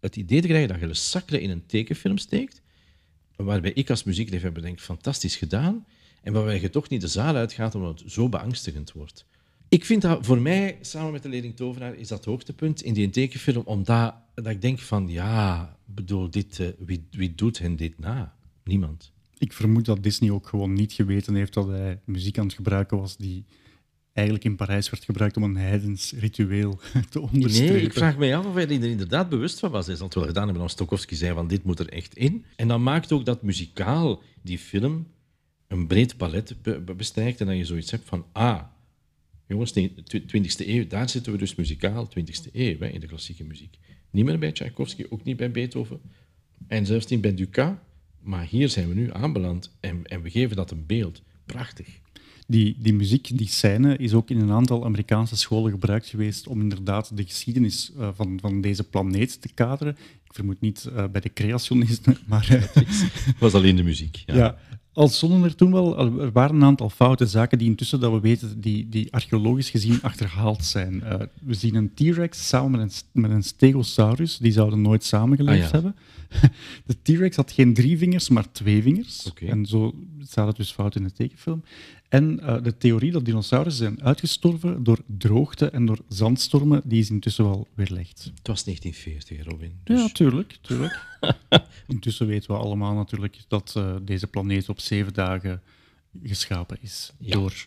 [0.00, 2.62] het idee te krijgen dat je de Sacre in een tekenfilm steekt,
[3.36, 5.84] waarbij ik als muziekliefhebber denk, fantastisch gedaan,
[6.24, 9.26] en waarbij je toch niet de zaal uitgaat omdat het zo beangstigend wordt.
[9.68, 13.10] Ik vind dat voor mij, samen met de leerling Tovenaar, is dat hoogtepunt in die
[13.10, 17.98] tekenfilm, omdat dat ik denk van, ja, bedoel, dit, uh, wie, wie doet hen dit
[17.98, 18.34] na?
[18.64, 19.12] Niemand.
[19.38, 22.98] Ik vermoed dat Disney ook gewoon niet geweten heeft dat hij muziek aan het gebruiken
[22.98, 23.44] was die
[24.12, 27.74] eigenlijk in Parijs werd gebruikt om een heidens ritueel te onderstrepen.
[27.74, 29.86] Nee, ik vraag me af of hij er inderdaad bewust van was.
[29.86, 32.44] Hij zal het wel gedaan hebben als Stokowski zei van dit moet er echt in.
[32.56, 35.06] En dat maakt ook dat muzikaal die film
[35.68, 36.56] een breed palet
[36.96, 38.62] bestrijkt en dat je zoiets hebt van, ah,
[39.46, 39.90] jongens, de
[40.26, 43.78] 20e eeuw, daar zitten we dus muzikaal, 20e eeuw, in de klassieke muziek.
[44.10, 46.00] Niet meer bij Tchaikovsky, ook niet bij Beethoven
[46.66, 47.74] en zelfs niet bij Dukas,
[48.20, 51.22] maar hier zijn we nu aanbeland en, en we geven dat een beeld.
[51.46, 52.00] Prachtig.
[52.46, 56.60] Die, die muziek, die scène, is ook in een aantal Amerikaanse scholen gebruikt geweest om
[56.60, 59.96] inderdaad de geschiedenis uh, van, van deze planeet te kaderen.
[60.24, 62.48] Ik vermoed niet uh, bij de creationisten, maar...
[62.48, 64.22] Het was alleen de muziek.
[64.26, 64.58] Ja, ja
[64.94, 68.20] al stonden er toen wel, er waren een aantal foute zaken die intussen, dat we
[68.20, 70.94] weten, die, die archeologisch gezien achterhaald zijn.
[70.94, 75.64] Uh, we zien een T-Rex samen met een, met een Stegosaurus, die zouden nooit samengeleefd
[75.64, 75.72] ah, ja.
[75.72, 75.96] hebben.
[76.86, 79.26] De T-Rex had geen drie vingers, maar twee vingers.
[79.26, 79.48] Okay.
[79.48, 81.62] En zo staat het dus fout in de tekenfilm.
[82.08, 87.10] En uh, de theorie dat dinosaurussen zijn uitgestorven door droogte en door zandstormen, die is
[87.10, 88.24] intussen wel weerlegd.
[88.34, 89.80] Het was 1940, Robin.
[89.84, 90.00] Dus...
[90.00, 90.58] Ja, tuurlijk.
[90.60, 91.06] tuurlijk.
[91.86, 95.62] intussen weten we allemaal natuurlijk dat uh, deze planeet op zeven dagen
[96.22, 97.32] geschapen is Ja.
[97.32, 97.66] door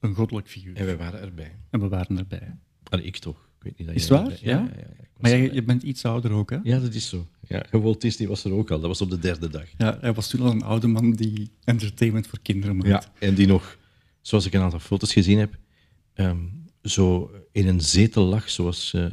[0.00, 0.76] een goddelijk figuur.
[0.76, 1.56] En wij waren erbij.
[1.70, 2.56] En we waren erbij.
[2.88, 3.47] Allee, ik toch.
[3.58, 4.38] Ik weet niet dat Is het waar?
[4.40, 4.70] Ja?
[5.18, 6.58] Maar jij, je bent iets ouder ook, hè?
[6.62, 7.26] Ja, dat is zo.
[7.48, 8.80] Ja, en Walt Disney was er ook al.
[8.80, 9.66] Dat was op de derde dag.
[9.78, 12.90] Ja, hij was toen al een oude man die entertainment voor kinderen maakte.
[13.20, 13.78] Ja, en die nog,
[14.20, 15.58] zoals ik een aantal foto's gezien heb,
[16.14, 16.38] ehm,
[16.82, 19.06] zo in een zetel lag, zoals, eh,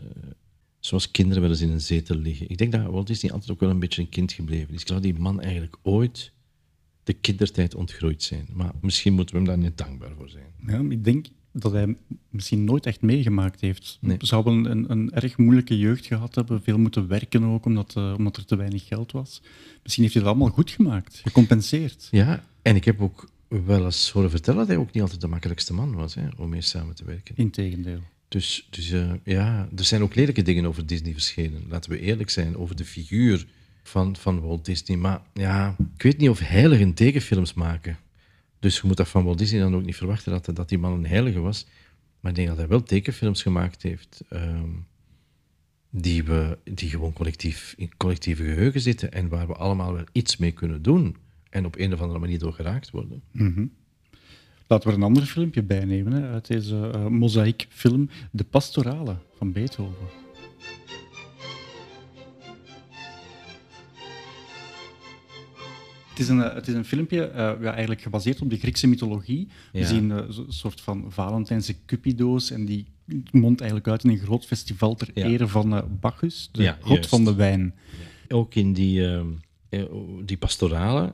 [0.79, 2.49] zoals kinderen wel eens in een zetel liggen.
[2.49, 4.81] Ik denk dat Walt Disney altijd ook wel een beetje een kind gebleven is.
[4.81, 6.34] Ik zou die man eigenlijk ooit
[7.03, 8.47] de kindertijd ontgroeid zijn.
[8.53, 10.53] Maar misschien moeten we hem daar niet dankbaar voor zijn.
[10.67, 11.25] Ja, ik denk
[11.57, 11.95] dat hij
[12.29, 13.97] misschien nooit echt meegemaakt heeft.
[14.01, 14.17] Nee.
[14.19, 17.93] Zou wel een, een, een erg moeilijke jeugd gehad hebben, veel moeten werken ook, omdat,
[17.97, 19.41] eh, omdat er te weinig geld was.
[19.83, 22.07] Misschien heeft hij dat allemaal goed gemaakt, gecompenseerd.
[22.11, 25.27] Ja, en ik heb ook wel eens horen vertellen dat hij ook niet altijd de
[25.27, 27.35] makkelijkste man was hè, om mee samen te werken.
[27.37, 27.99] Integendeel.
[28.27, 31.63] Dus, dus eh, ja, er zijn ook lelijke dingen over Disney verschenen.
[31.69, 33.45] Laten we eerlijk zijn over de figuur
[33.83, 34.97] van, van Walt Disney.
[34.97, 37.97] Maar ja, ik weet niet of heiligen tekenfilms maken.
[38.65, 40.93] Dus je moet dat van Walt Disney dan ook niet verwachten dat, dat die man
[40.93, 41.65] een heilige was.
[42.19, 44.69] Maar ik denk dat hij wel tekenfilms gemaakt heeft ehm,
[45.89, 50.38] die, we, die gewoon collectief, in collectieve geheugen zitten en waar we allemaal wel iets
[50.38, 51.15] mee kunnen doen.
[51.49, 53.23] En op een of andere manier door geraakt worden.
[54.67, 60.24] Laten we een ander filmpje bijnemen hè, uit deze eh mozaïekfilm, De Pastorale van Beethoven.
[66.15, 68.88] Het is een, eh, het is een filmpje eh, ja, eigenlijk gebaseerd op de Griekse
[68.88, 69.47] mythologie.
[69.71, 69.86] We Ja.
[69.86, 72.86] zien eh, een soort van Valentijnse Cupido's en die
[73.32, 75.25] mondt eigenlijk uit in een groot festival ter Ja.
[75.25, 77.10] ere van Bacchus, de god juist.
[77.10, 77.73] van de wijn.
[78.30, 79.28] ook in die, ehm,
[79.69, 79.84] eh,
[80.25, 81.13] die pastorale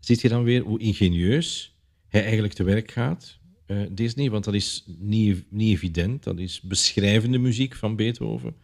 [0.00, 1.76] ziet je dan weer hoe ingenieus
[2.08, 3.38] hij eigenlijk te werk gaat,
[3.90, 4.30] Disney.
[4.30, 6.22] Want dat is niet, niet evident.
[6.22, 8.54] Dat is beschrijvende muziek van Beethoven.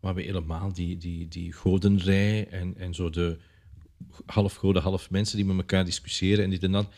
[0.00, 3.38] Waar we helemaal die, die, die godenrij en, en zo de
[4.26, 6.88] half goden, half mensen die met elkaar discussiëren en dit en dat.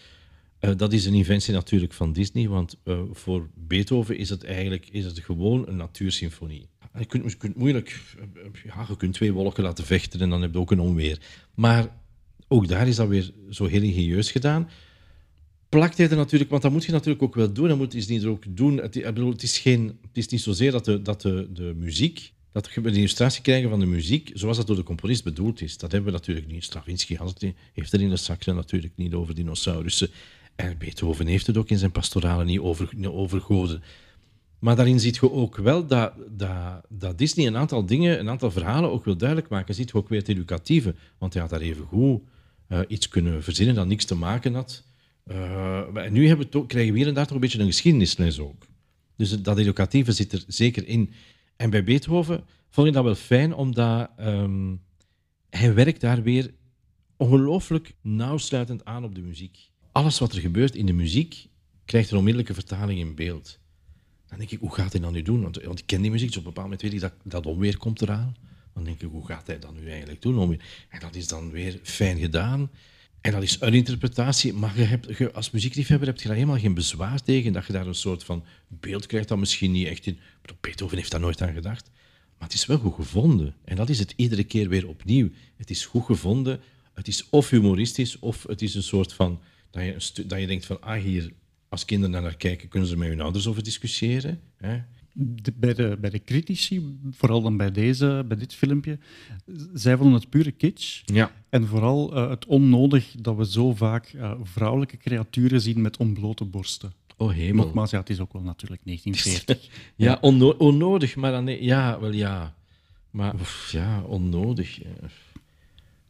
[0.59, 4.89] Eh, dat is een inventie natuurlijk van Disney, want eh, voor Beethoven is het eigenlijk
[4.91, 6.69] is het gewoon een natuursymfonie.
[6.99, 10.53] Je kunt, kunt moeilijk, eh, ja, je kunt twee wolken laten vechten en dan heb
[10.53, 11.21] je ook een onweer.
[11.55, 11.89] Maar
[12.49, 14.69] ook daar is dat weer zo heel ingenieus gedaan.
[15.69, 17.69] Plakt er natuurlijk, want dat moet je natuurlijk ook wel doen.
[17.69, 18.77] Dat moet je niet ook doen.
[18.77, 21.75] Het, ik bedoel, het, is, geen, het is niet zozeer dat de, dat de, de
[21.77, 25.61] muziek, dat je de illustratie krijgen van de muziek, zoals dat door de componist bedoeld
[25.61, 25.79] is.
[25.79, 26.65] Dat hebben we natuurlijk niet.
[26.65, 30.11] Stravinsky had het, heeft er in de zakje natuurlijk niet over dinosaurussen.
[30.55, 33.83] En Beethoven heeft het ook in zijn pastorale niet over, over goden.
[34.59, 38.51] Maar daarin ziet je ook wel dat, dat, dat Disney een aantal dingen, een aantal
[38.51, 39.75] verhalen ook wil duidelijk maken.
[39.75, 40.95] Ziet je ook weer het educatieve.
[41.19, 42.21] Want hij had daar even goed
[42.69, 44.85] eh, iets kunnen verzinnen dat niks te maken had.
[45.25, 48.39] Eh, maar nu hebben we krijgen we hier en daar toch een beetje een geschiedenisles
[48.39, 48.67] ook.
[49.17, 51.13] Dus dat educatieve zit er zeker in.
[51.57, 54.75] En bij Beethoven vond ik dat wel fijn, omdat ehm,
[55.51, 56.55] hij werkt daar weer
[57.17, 59.71] ongelooflijk nauwsluitend aan op de muziek.
[59.93, 61.49] Alles wat er gebeurt in de muziek
[61.85, 63.59] krijgt een onmiddellijke vertaling in beeld.
[64.27, 65.43] Dan denk ik, hoe gaat hij dat nu doen?
[65.43, 67.47] Want, want ik ken die muziek, dus op een bepaald moment weet ik dat dat
[67.47, 68.37] onweer komt eraan.
[68.75, 70.61] Dan denk ik, hoe gaat hij dat nu eigenlijk doen?
[70.89, 72.71] En dat is dan weer fijn gedaan.
[73.21, 76.75] En dat is een interpretatie, maar je hebt, als muziekliefhebber heb je daar helemaal geen
[76.75, 80.19] bezwaar tegen dat je daar een soort van beeld krijgt dat misschien niet echt in...
[80.61, 81.91] Beethoven heeft daar nooit aan gedacht.
[82.39, 83.55] Maar het is wel goed gevonden.
[83.65, 85.31] En dat is het iedere keer weer opnieuw.
[85.57, 86.61] Het is goed gevonden.
[86.95, 89.41] Het is of humoristisch, of het is een soort van...
[89.71, 91.33] Dat je, dat je denkt van, ah, hier,
[91.69, 94.41] als kinderen naar, kijken, kunnen ze met hun ouders over discussiëren.
[94.57, 94.83] Hè?
[95.19, 98.99] De- bij, de, bij de critici, vooral dan bij, deze, bij dit filmpje,
[99.75, 101.03] zij vonden het pure kitsch.
[101.05, 101.33] Ja.
[101.49, 106.45] En vooral eh, het onnodig dat we zo vaak eh, vrouwelijke creaturen zien met ontblote
[106.45, 106.93] borsten.
[107.17, 107.65] Oh, hemel.
[107.65, 109.93] Nogmaals, ja, het is ook wel natuurlijk 1940.
[109.97, 111.47] Ja, onno- onnodig, maar dan...
[111.47, 112.55] Ja, wel ja.
[113.11, 113.35] Maar
[113.71, 114.81] ja, onnodig.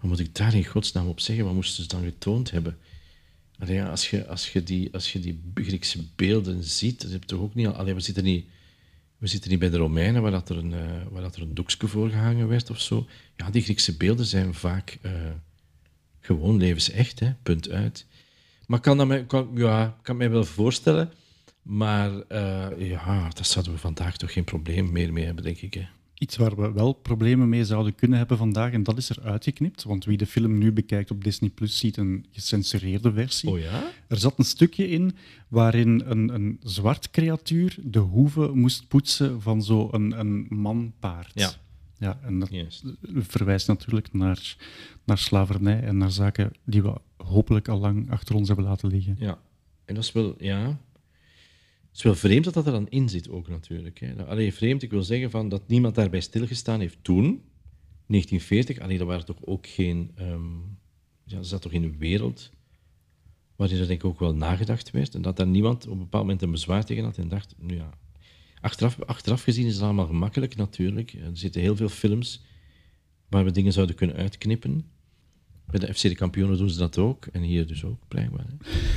[0.01, 1.45] Wat moet ik daar in godsnaam op zeggen?
[1.45, 2.79] Wat moesten ze dan getoond hebben?
[3.59, 7.21] Allee, ja, als, je, als, je die, als je die Griekse beelden ziet, dat heb
[7.21, 7.73] je toch ook niet al...
[7.73, 8.47] Allee, we, zitten niet,
[9.19, 11.55] we zitten niet bij de Romeinen, waar, dat er, een, eh, waar dat er een
[11.55, 13.07] doekje voor gehangen werd of zo.
[13.37, 15.13] Ja, die Griekse beelden zijn vaak eh,
[16.21, 18.07] gewoon levensecht, hè, punt uit.
[18.67, 21.13] Maar kan dat mij, kan, ja, kan mij wel voorstellen.
[21.63, 25.75] Maar eh, ja, daar zouden we vandaag toch geen probleem meer mee hebben, denk ik.
[25.75, 25.87] Hè.
[26.19, 29.83] Iets waar we wel problemen mee zouden kunnen hebben vandaag, en dat is er uitgeknipt.
[29.83, 33.51] Want wie de film nu bekijkt op Disney Plus ziet een gecensureerde versie.
[33.51, 33.83] Oh ja?
[34.09, 35.17] Er zat een stukje in
[35.49, 41.33] waarin een, een zwart creatuur de hoeven moest poetsen van zo'n een, een man-paard.
[41.35, 41.51] Ja.
[41.99, 42.85] Ja, en dat Juist.
[43.17, 44.57] verwijst natuurlijk naar,
[45.05, 49.17] naar slavernij en naar zaken die we hopelijk al lang achter ons hebben laten liggen.
[49.19, 49.39] Ja.
[49.85, 50.79] En dat is wel, ja...
[51.97, 54.01] Het is wel vreemd dat dat er dan in zit ook natuurlijk.
[54.01, 54.15] Hè.
[54.15, 57.25] Nou, Allee, vreemd, ik wil zeggen van, dat niemand daarbij stilgestaan heeft toen,
[58.07, 58.79] 1940.
[58.79, 60.11] Allee, dat waren toch ook geen...
[60.15, 60.55] ehm
[61.25, 62.51] ja, dat zat toch in de wereld
[63.57, 65.15] waarin er denk ik ook wel nagedacht werd.
[65.15, 67.77] En dat daar niemand op een bepaald moment een bezwaar tegen had en dacht, nu
[67.77, 67.91] ja...
[68.61, 71.13] Achteraf, achteraf gezien is het allemaal gemakkelijk natuurlijk.
[71.13, 72.45] Er zitten heel veel films
[73.29, 74.85] waar we dingen zouden kunnen uitknippen.
[75.67, 77.27] Bij de FC de kampioenen doen ze dat ook.
[77.27, 78.47] En hier dus ook, blijkbaar.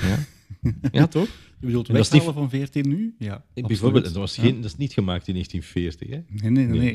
[0.01, 0.25] Ja.
[0.91, 1.27] ja, toch?
[1.59, 3.15] Je bedoelt weghalen van 14 nu?
[3.19, 4.43] Ja, Bijvoorbeeld, dat, was Ja.
[4.43, 6.09] geen, dat is niet gemaakt in 1940.
[6.09, 6.49] Hè?
[6.49, 6.93] Nee, nee, nee, Nee.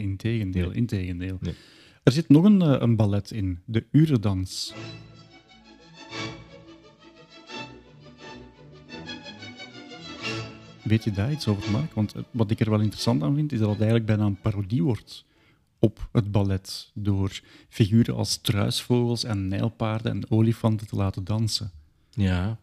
[0.75, 1.39] integendeel.
[1.41, 1.55] Nee.
[2.03, 4.75] Er zit nog een, eh, een ballet in, de urendans.
[10.83, 11.93] Weet je daar iets over, Mark?
[11.93, 14.41] Want eh, wat ik er wel interessant aan vind, is dat het eigenlijk bijna een
[14.41, 15.25] parodie wordt
[15.79, 21.71] op het ballet, door figuren als struisvogels en nijlpaarden en olifanten te laten dansen.
[22.11, 22.59] Ja.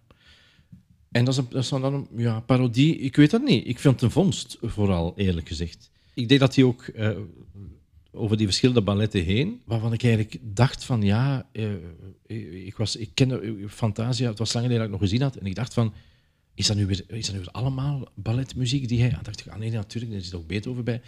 [1.12, 2.98] En dat is, een, dat is dan een ja, parodie.
[2.98, 3.68] Ik weet dat niet.
[3.68, 5.90] Ik vind het een vondst, vooral, eerlijk gezegd.
[6.14, 7.18] Ik denk dat hij ook eh,
[8.12, 13.10] over die verschillende balletten heen, waarvan ik eigenlijk dacht van, ja, eh, ik, was, ik
[13.14, 15.74] kende eh, Fantasia, het was langer geleden dat ik nog gezien had, en ik dacht
[15.74, 15.94] van,
[16.54, 19.10] is dat nu weer, is dat nu weer allemaal balletmuziek die hij...
[19.10, 21.02] Dan dacht ik, ah nee, natuurlijk, daar zit ook Beethoven bij.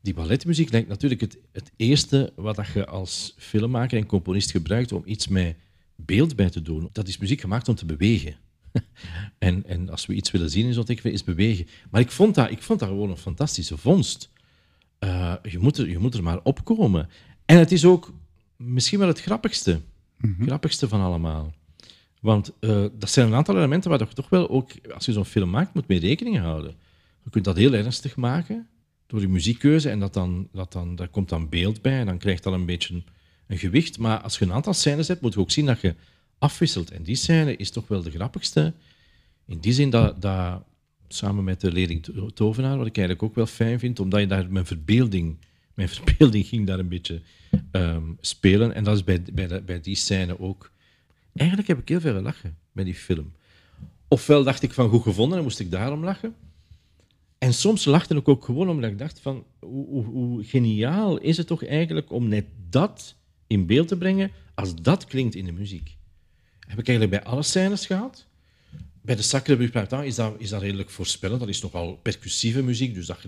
[0.00, 4.92] Die balletmuziek lijkt natuurlijk het, het eerste wat dat je als filmmaker en componist gebruikt
[4.92, 5.56] om iets met
[5.96, 6.88] beeld bij te doen.
[6.92, 8.36] Dat is muziek gemaakt om te bewegen.
[9.38, 11.66] en, en als we iets willen zien in zo'n is bewegen.
[11.90, 14.30] Maar ik vond dat, ik vond dat gewoon een fantastische vondst.
[14.98, 17.08] Eh, je, moet er, je moet er maar opkomen.
[17.44, 18.12] En het is ook
[18.56, 19.80] misschien wel het grappigste.
[20.40, 21.54] Grappigste van allemaal.
[22.20, 25.24] Want eh, dat zijn een aantal elementen waar je toch wel ook, als je zo'n
[25.24, 26.74] film maakt, moet mee rekening houden.
[27.24, 28.68] Je kunt dat heel ernstig maken
[29.06, 32.18] door je muziekkeuze en dat dan, dat dan, daar komt dan beeld bij en dan
[32.18, 33.04] krijgt dat een beetje een,
[33.46, 33.98] een gewicht.
[33.98, 35.94] Maar als je een aantal scènes hebt, moet je ook zien dat je
[36.42, 36.90] afwisselt.
[36.90, 38.72] En die scène is toch wel de grappigste.
[39.46, 40.62] In die zin dat, dat
[41.08, 44.26] samen met de leerling To- Tovenaar, wat ik eigenlijk ook wel fijn vind, omdat je
[44.26, 45.36] daar mijn verbeelding,
[45.74, 47.20] mijn verbeelding ging daar een beetje
[47.70, 48.74] ehm, spelen.
[48.74, 50.70] En dat is bij, bij, de- bij die scène ook.
[51.34, 53.32] Eigenlijk heb ik heel veel gelachen bij die film.
[54.08, 56.34] Ofwel dacht ik van goed gevonden en moest ik daarom lachen.
[57.38, 61.36] En soms lachte ik ook gewoon omdat ik dacht van hoe, hoe, hoe geniaal is
[61.36, 63.14] het toch eigenlijk om net dat
[63.46, 65.96] in beeld te brengen als dat klinkt in de muziek.
[66.72, 68.26] Heb ik eigenlijk bij alle scènes gehad.
[69.00, 71.40] Bij de Sacre du Printemps is dat, is dat redelijk voorspellend.
[71.40, 73.18] Dat is nogal percussieve muziek, dus dat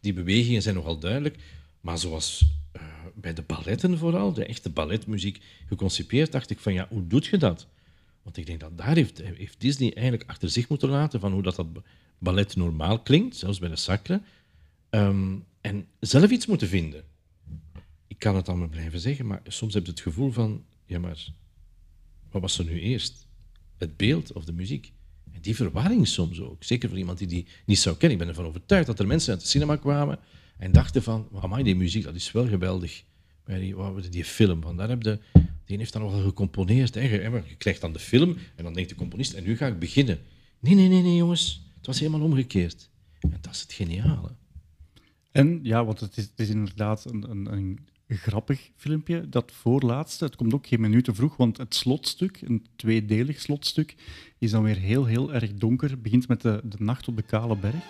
[0.00, 1.36] die bewegingen zijn nogal duidelijk.
[1.80, 2.82] Maar zoals eh,
[3.14, 7.38] bij de balletten vooral, de echte balletmuziek geconcipeerd, dacht ik van ja, hoe doe je
[7.38, 7.66] dat?
[8.22, 11.42] Want ik denk dat daar heeft, heeft Disney eigenlijk achter zich moeten laten van hoe
[11.42, 11.66] dat, dat
[12.18, 14.20] ballet normaal klinkt, zelfs bij de Sacre.
[14.90, 17.04] Ehm, en zelf iets moeten vinden.
[18.06, 21.32] Ik kan het allemaal blijven zeggen, maar soms heb je het gevoel van, ja maar,
[22.34, 23.26] wat was er nu eerst?
[23.76, 24.92] Het beeld of de muziek?
[25.32, 26.64] En die verwarring soms ook.
[26.64, 28.18] Zeker voor iemand die die niet zou kennen.
[28.18, 30.18] Ik ben ervan overtuigd dat er mensen uit de cinema kwamen
[30.58, 33.04] en dachten van, amai, die muziek, dat is wel geweldig.
[33.44, 35.18] Bij die, het, die film, van daar heb je,
[35.64, 36.94] die heeft dan nogal gecomponeerd.
[36.94, 37.30] Hè.
[37.30, 39.78] Maar je krijgt dan de film en dan denkt de componist, en nu ga ik
[39.78, 40.18] beginnen.
[40.60, 41.62] Nee, nee, nee, nee, jongens.
[41.76, 42.90] Het was helemaal omgekeerd.
[43.20, 44.30] En dat is het geniale.
[45.30, 49.28] En ja, want het is, het is inderdaad een, een, een grappig filmpje.
[49.28, 53.94] Dat voorlaatste, het komt ook geen minuut te vroeg, want het slotstuk, een tweedelig slotstuk,
[54.38, 55.90] is dan weer heel, heel erg donker.
[55.90, 57.84] Het begint met de, de nacht op de kale berg.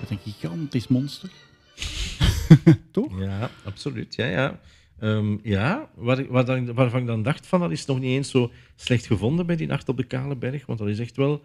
[0.00, 1.30] Met een gigantisch monster.
[2.90, 3.20] Toch?
[3.20, 4.14] Ja, absoluut.
[4.14, 4.60] Ja, ja.
[5.02, 8.30] Ehm, ja waar, waar dan- waarvan ik dan dacht van, dat is nog niet eens
[8.30, 11.44] zo slecht gevonden bij die Nacht op de Kale Berg, want dat is echt wel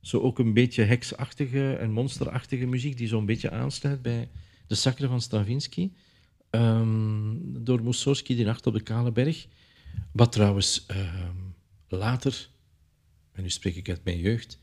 [0.00, 4.28] zo ook een beetje heksachtige en monsterachtige muziek die zo'n beetje aansluit bij
[4.66, 5.90] de Sacre van Stravinsky.
[6.50, 9.46] Ehm, door Mussorgsky, die Nacht op de Kale Berg.
[10.12, 11.36] Wat trouwens ehm,
[11.88, 12.48] later,
[13.32, 14.60] en nu spreek ik uit mijn jeugd,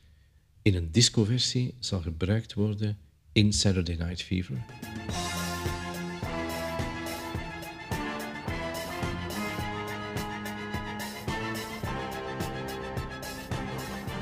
[0.62, 2.98] in een discoversie zal gebruikt worden
[3.32, 4.66] in Saturday Night Fever.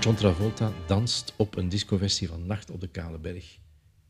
[0.06, 3.58] John Travolta danst op een discoversie van Nacht op de Kale Berg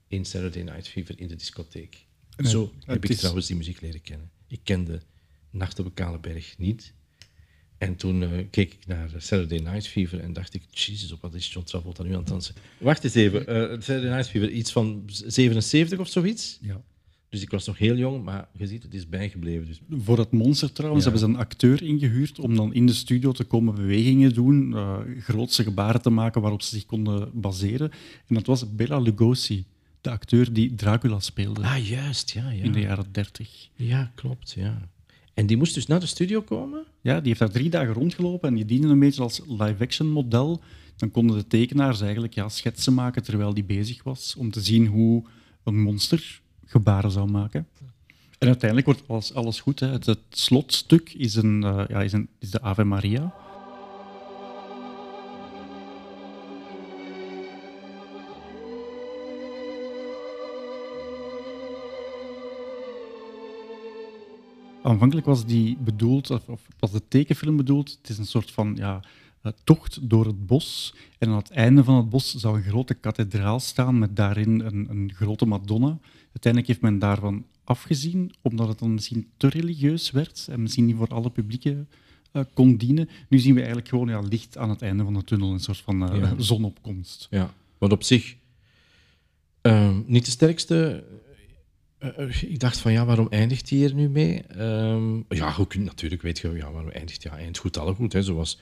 [0.07, 2.05] in Saturday Night Fever in de discotheek.
[2.37, 4.31] Nee, Zo heb ik is- trouwens die muziek leren kennen.
[4.47, 5.01] Ik kende
[5.49, 6.93] Nacht op de Kale Berg niet.
[7.77, 11.33] En toen eh, keek ik naar Saturday Night Fever en dacht ik, jezus, op wat
[11.33, 12.55] is John Travolta nu aan het dansen?
[12.77, 16.57] Wacht eens even, eh, Saturday Night Fever, iets van 77 of zoiets?
[16.61, 16.81] Ja.
[17.35, 19.65] Dus ik was nog heel jong, maar je ziet, het is bijgebleven.
[19.67, 21.11] Dus Voor het monster trouwens Ja.
[21.11, 24.97] hebben ze een acteur ingehuurd om dan in de studio te komen bewegingen doen, eh
[25.19, 27.91] grootse gebaren te maken waarop ze zich konden baseren.
[28.27, 29.65] En dat was Bela Lugosi,
[30.01, 32.63] de acteur die Dracula speelde Ah, juist, ja, ja.
[32.63, 33.69] in de jaren 30.
[33.75, 34.89] Ja, klopt, ja.
[35.33, 36.83] En die moest dus naar de studio komen?
[37.01, 40.61] Ja, die heeft daar drie dagen rondgelopen en die diende een beetje als live-action model.
[40.95, 44.87] dan konden de tekenaars eigenlijk ja, schetsen maken terwijl die bezig was, om te zien
[44.87, 45.23] hoe
[45.63, 47.67] een monster gebaren zou maken.
[48.37, 49.79] En uiteindelijk wordt alles, alles goed.
[49.79, 49.87] Hè.
[49.87, 53.33] Het, slotstuk is, een, uh, ja, is, een, is de Ave Maria.
[64.81, 68.75] Aanvankelijk was die bedoeld, of, of was de tekenfilm bedoeld, het is een soort van
[68.75, 68.99] ja,
[69.63, 70.95] tocht door het bos.
[71.17, 74.89] En aan het einde van het bos zou een grote kathedraal staan met daarin een,
[74.89, 75.99] een grote Madonna.
[76.23, 80.95] Uiteindelijk heeft men daarvan afgezien, omdat het dan misschien te religieus werd en misschien niet
[80.95, 81.89] voor alle publieken
[82.33, 83.09] uh, kon dienen.
[83.29, 85.77] Nu zien we eigenlijk gewoon ja, licht aan het einde van de tunnel, een soort
[85.77, 86.33] van uh, ja.
[86.37, 87.27] zonopkomst.
[87.29, 88.35] Ja, wat op zich
[89.61, 91.03] uh, niet de sterkste.
[92.41, 94.41] ik dacht van ja, waarom eindigt hij hier nu mee?
[94.41, 97.31] Ehm, ja, goed, natuurlijk weet je, ja, waarom eindigt hij?
[97.31, 98.13] Ja, eindigt goed, alle goed.
[98.13, 98.59] Hè, zoals,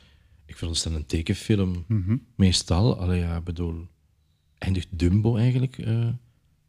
[0.53, 2.25] ik veronderstel een tekenfilm mm -hmm.
[2.35, 2.99] meestal.
[2.99, 3.87] Allee, ja, bedoel,
[4.57, 5.77] eindigt Dumbo eigenlijk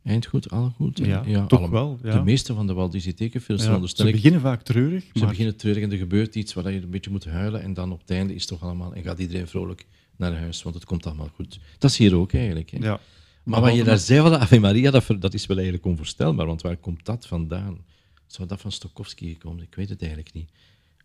[0.05, 0.99] Eind goed, al goed.
[0.99, 1.99] Ja, ja toch wel.
[2.03, 2.13] Ja.
[2.13, 5.05] De meeste van de Walt Disney tekenfilms, ja, ze beginnen vaak treurig.
[5.15, 7.93] Ze beginnen treurig en er gebeurt iets waar je een beetje moet huilen en dan
[7.93, 10.85] op het einde is het toch allemaal en gaat iedereen vrolijk naar huis, want het
[10.85, 11.61] komt allemaal goed.
[11.79, 12.71] Dat is hier ook eigenlijk.
[12.71, 12.79] Hè.
[12.79, 13.01] Ja.
[13.45, 16.47] Maar, wat je daar zei van de Ave Maria, dat, dat is wel eigenlijk onvoorstelbaar,
[16.47, 17.85] want waar komt dat vandaan?
[18.27, 19.63] Zou dat van Stokowski komen?
[19.63, 20.51] Ik weet het eigenlijk niet.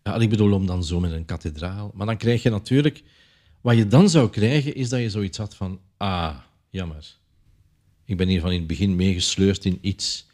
[0.02, 1.90] Ja, ik bedoel, om dan zo met een kathedraal.
[1.94, 3.02] Maar dan krijg je natuurlijk...
[3.60, 5.80] Wat je dan zou krijgen, is dat je zoiets had van...
[5.96, 6.36] Ah,
[6.70, 7.18] jammer
[8.10, 10.26] ik ben hier van in het begin meegesleurd in iets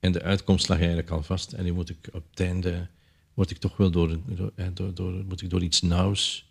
[0.00, 1.52] en de uitkomst lag eigenlijk al vast.
[1.52, 2.86] En nu moet ik op het einde,
[3.34, 4.18] word ik toch wel door,
[4.74, 6.48] door, door, moet ik door iets nauws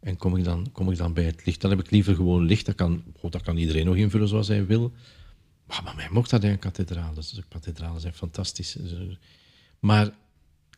[0.00, 1.60] en kom ik, dan, kom ik dan bij het licht.
[1.60, 4.48] Dan heb ik liever gewoon licht, dat kan, God, dat kan iedereen nog invullen zoals
[4.48, 4.92] hij wil.
[5.66, 7.14] Maar bij mij mocht dat in kathedraal.
[7.14, 8.76] Dus kathedralen zijn fantastisch.
[9.78, 10.10] Maar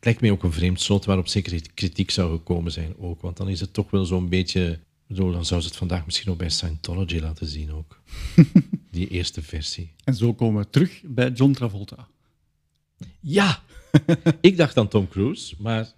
[0.03, 3.21] het lijkt mij ook een vreemd slot waarop zeker kritiek zou gekomen zijn ook.
[3.21, 6.31] Want dan is het toch wel zo'n beetje bedoel, dan zou ze het vandaag misschien
[6.31, 8.01] ook bij Scientology laten zien ook.
[8.91, 9.91] Die eerste versie.
[10.03, 12.07] En zo komen we terug bij John Travolta.
[13.19, 13.63] Ja!
[14.41, 15.91] ik dacht aan Tom Cruise, maar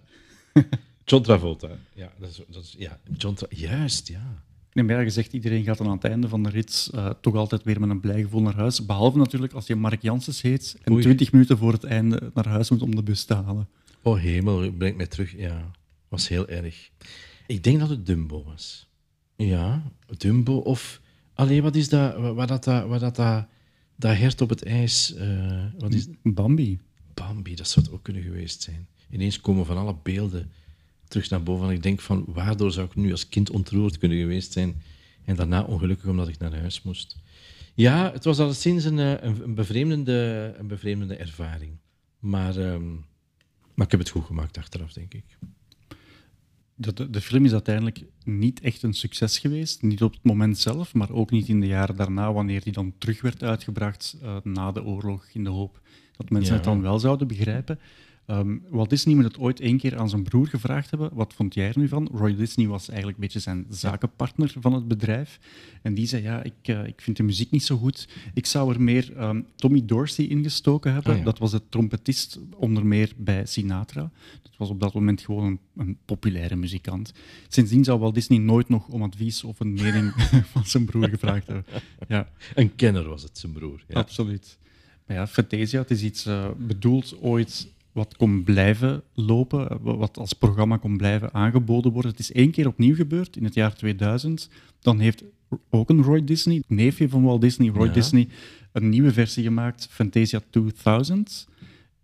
[1.04, 1.68] John Travolta.
[1.94, 4.44] Ja, dat is, dat is, ja John Tra juist, ja.
[4.72, 7.62] Nee, maar gezegd, iedereen gaat dan aan het einde van de rit uh, toch altijd
[7.62, 8.86] weer met een blij gevoel naar huis.
[8.86, 12.70] Behalve natuurlijk als je Mark Janssens heet en twintig minuten voor het einde naar huis
[12.70, 13.68] moet om de bus te halen.
[14.06, 15.36] Oh hemel, brengt mij terug.
[15.36, 15.70] Ja,
[16.08, 16.90] was heel erg.
[17.46, 18.88] Ik denk dat het Dumbo was.
[19.36, 21.00] Ja, Dumbo of...
[21.34, 23.46] Allee, wat is dat, wat dat, wat dat, dat,
[23.96, 25.14] dat hert op het ijs...
[25.16, 26.08] Uh, wat is...
[26.22, 26.80] Bambi.
[27.14, 28.88] Bambi, dat zou het ook kunnen geweest zijn.
[29.10, 30.50] Ineens komen van alle beelden
[31.08, 31.68] terug naar boven.
[31.68, 34.82] En ik denk van, waardoor zou ik nu als kind ontroerd kunnen geweest zijn?
[35.24, 37.16] En daarna ongelukkig omdat ik naar huis moest.
[37.74, 41.72] Ja, het was alleszins een, eh, een, een, bevreemdende, een bevreemdende ervaring.
[42.18, 43.04] Maar, um,
[43.76, 45.24] maar ik heb het goed gemaakt achteraf, denk ik.
[46.74, 49.82] De, de, film is uiteindelijk niet echt een succes geweest.
[49.82, 52.94] Niet op het moment zelf, maar ook niet in de jaren daarna, wanneer die dan
[52.98, 55.80] terug werd uitgebracht uh, na de oorlog, in de hoop
[56.16, 56.56] dat mensen ja.
[56.56, 57.78] het dan wel zouden begrijpen.
[58.30, 61.10] Um, Walt Disney moet het ooit één keer aan zijn broer gevraagd hebben.
[61.12, 62.08] Wat vond jij er nu van?
[62.12, 65.38] Roy Disney was eigenlijk een beetje zijn zakenpartner van het bedrijf.
[65.82, 68.08] En die zei, ja, ik, uh, ik vind de muziek niet zo goed.
[68.34, 71.12] Ik zou er meer um, Tommy Dorsey ingestoken hebben.
[71.12, 71.24] Ah, ja.
[71.24, 74.10] Dat was de trompetist onder meer bij Sinatra.
[74.42, 77.12] Dat was op dat moment gewoon een, een populaire muzikant.
[77.48, 80.12] Sindsdien zou Walt Disney nooit nog om advies of een mening
[80.52, 81.64] van zijn broer gevraagd hebben.
[82.08, 82.28] Ja.
[82.54, 83.84] Een kenner was het, zijn broer.
[83.88, 83.94] Ja.
[83.94, 84.58] Absoluut.
[85.06, 90.32] Maar ja, Fantasia, het is iets uh, bedoeld ooit wat kon blijven lopen, wat als
[90.32, 92.10] programma kon blijven aangeboden worden.
[92.10, 94.48] Het is één keer opnieuw gebeurd in het jaar 2000.
[94.80, 95.24] Dan heeft
[95.70, 97.92] ook een Roy Disney, neefje van Walt Disney, Roy Ja.
[97.92, 98.28] Disney,
[98.72, 101.48] een nieuwe versie gemaakt, Fantasia 2000,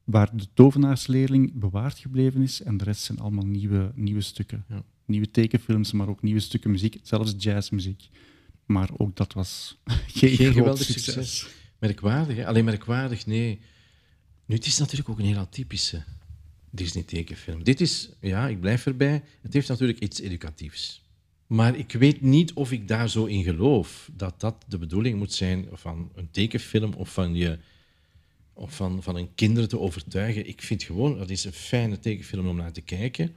[0.04, 4.64] waar de tovenaarsleerling bewaard gebleven is en de rest zijn allemaal nieuwe, nieuwe stukken.
[4.68, 4.82] Ja.
[5.04, 8.08] Nieuwe tekenfilms, maar ook nieuwe stukken muziek, zelfs jazzmuziek.
[8.66, 11.04] Maar ook dat was geen, Geen geweldig succes.
[11.14, 11.46] succes.
[11.78, 12.46] Merkwaardig, hè?
[12.46, 13.60] Alleen merkwaardig, nee.
[14.46, 16.04] Nu, het is natuurlijk ook een heel atypische
[16.70, 17.64] Disney-tekenfilm.
[17.64, 21.02] Dit is, ja, ik blijf erbij, het heeft natuurlijk iets educatiefs.
[21.46, 25.32] Maar ik weet niet of ik daar zo in geloof dat dat de bedoeling moet
[25.32, 27.58] zijn van een tekenfilm of van, je,
[28.52, 30.48] of van, van een kinderen te overtuigen.
[30.48, 33.34] Ik vind gewoon, dat is een fijne tekenfilm om naar te kijken.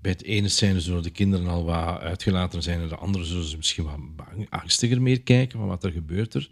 [0.00, 3.44] Bij het ene scène zullen de kinderen al wat uitgelaten zijn en de andere zullen
[3.44, 3.98] ze misschien wat
[4.48, 6.50] angstiger meer kijken van wat er gebeurt er.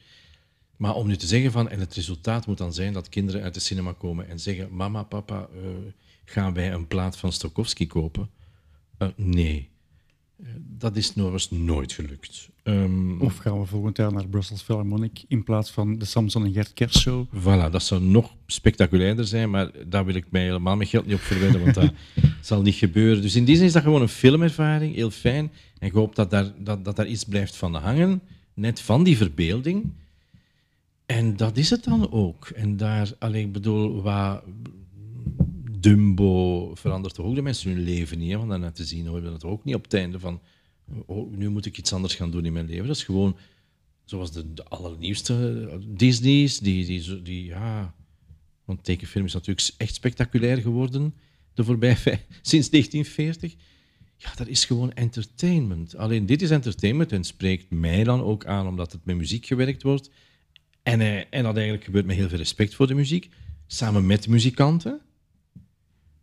[0.76, 3.54] Maar om nu te zeggen van, en het resultaat moet dan zijn dat kinderen uit
[3.54, 5.68] de cinema komen en zeggen, mama, papa, eh,
[6.24, 8.30] gaan wij een plaat van Stokowski kopen?
[8.98, 9.68] Eh, nee.
[10.42, 12.48] Eh, dat is nog eens nooit gelukt.
[12.62, 16.52] Ehm, Of gaan we volgend jaar naar Brussels Philharmonic in plaats van de Samson en
[16.52, 17.26] Gert Kerstshow?
[17.34, 21.14] Voilà, dat zou nog spectaculairder zijn, maar daar wil ik mij helemaal mijn geld niet
[21.14, 21.92] op verwedden, want dat
[22.40, 23.22] zal niet gebeuren.
[23.22, 25.52] Dus in die zin is dat gewoon een filmervaring, heel fijn.
[25.78, 28.22] En ik hoop dat daar, dat, dat daar iets blijft van hangen,
[28.54, 29.92] net van die verbeelding.
[31.06, 32.48] En dat is het dan ook.
[32.48, 34.42] En daar, alleen, ik bedoel, wat
[35.78, 38.38] Dumbo verandert toch ook de mensen hun leven niet, hè?
[38.38, 40.40] van daarna te zien je dat ook niet op het einde van
[41.06, 42.86] oh, nu moet ik iets anders gaan doen in mijn leven.
[42.86, 43.36] Dat is gewoon
[44.04, 47.94] zoals de, de allernieuwste Disney's, die, die, die ja,
[48.64, 51.14] want tekenfilm is natuurlijk echt spectaculair geworden
[51.54, 51.96] de voorbij
[52.42, 53.54] sinds 1940.
[54.16, 55.96] Ja, dat is gewoon entertainment.
[55.96, 59.82] Alleen dit is entertainment en spreekt mij dan ook aan omdat het met muziek gewerkt
[59.82, 60.10] wordt.
[60.86, 63.30] En, eh, en dat eigenlijk gebeurt met heel veel respect voor de muziek,
[63.66, 65.00] samen met muzikanten.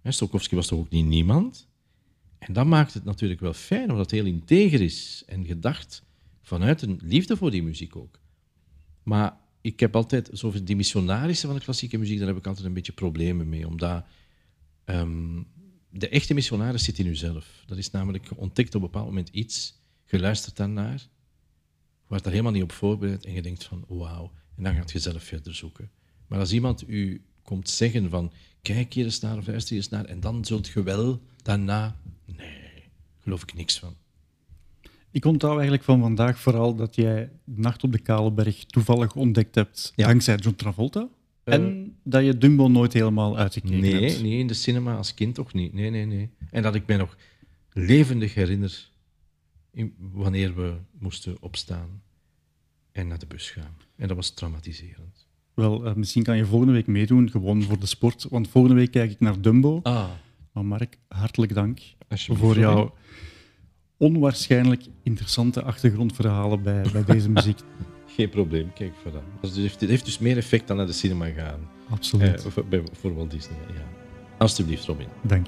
[0.02, 1.68] Hè, Stokowski was toch ook niet niemand?
[2.38, 6.04] En dat maakt het natuurlijk wel fijn, omdat het heel integer is en gedacht
[6.42, 8.20] vanuit een liefde voor die muziek ook.
[9.04, 12.48] Maar ik heb altijd, zo van die missionarissen van de klassieke muziek, daar heb ik
[12.48, 14.06] altijd een beetje problemen mee, omdat
[14.86, 15.42] ehm,
[15.90, 17.64] de echte missionaris zit in uzelf.
[17.66, 21.08] Dat is namelijk, ontdekt op een bepaald moment iets, je luistert daarnaar,
[22.08, 25.00] wordt daar helemaal niet op voorbereid en je denkt van wauw, en dan gaat je
[25.00, 25.90] zelf verder zoeken.
[26.28, 28.32] Maar als iemand u komt zeggen van
[28.62, 31.98] kijk hier eens naar of luister hier eens naar en dan zult je wel daarna,
[32.26, 32.84] nee,
[33.20, 33.96] geloof ik niks van.
[35.12, 39.94] Ik onthoud eigenlijk van vandaag vooral dat jij Nacht op de Kaleberg toevallig ontdekt hebt
[39.96, 40.08] Ja.
[40.08, 41.10] dankzij John Travolta.
[41.44, 41.54] Eh.
[41.54, 44.22] en dat je Dumbo nooit helemaal uitgekeken Nee, hebt.
[44.22, 45.74] nee, in de cinema als kind toch niet.
[45.74, 46.30] Nee, nee, nee.
[46.52, 47.18] En dat ik mij nog
[47.72, 48.90] levendig herinner
[49.72, 52.02] in- wanneer we moesten opstaan
[52.94, 53.78] en naar de bus gaan.
[53.96, 55.28] En dat was traumatiserend.
[55.54, 58.26] Wel, eh, misschien kan je volgende week meedoen, gewoon voor de sport.
[58.30, 59.80] Want volgende week kijk ik naar Dumbo.
[59.84, 60.10] Ah,
[60.52, 61.80] Maar Mark, hartelijk dank
[62.10, 62.94] voor jouw
[63.98, 67.60] onwaarschijnlijk interessante achtergrondverhalen bij, bij deze muziek.
[68.06, 69.40] Geen probleem, kijk, voilà.
[69.42, 71.60] Dus het, heeft, het heeft dus meer effect dan naar de cinema gaan.
[71.90, 72.46] Absoluut.
[72.46, 73.88] Eh, voor, bij, voor Walt Disney, ja.
[74.38, 75.08] Alsjeblieft, Robin.
[75.22, 75.48] Dank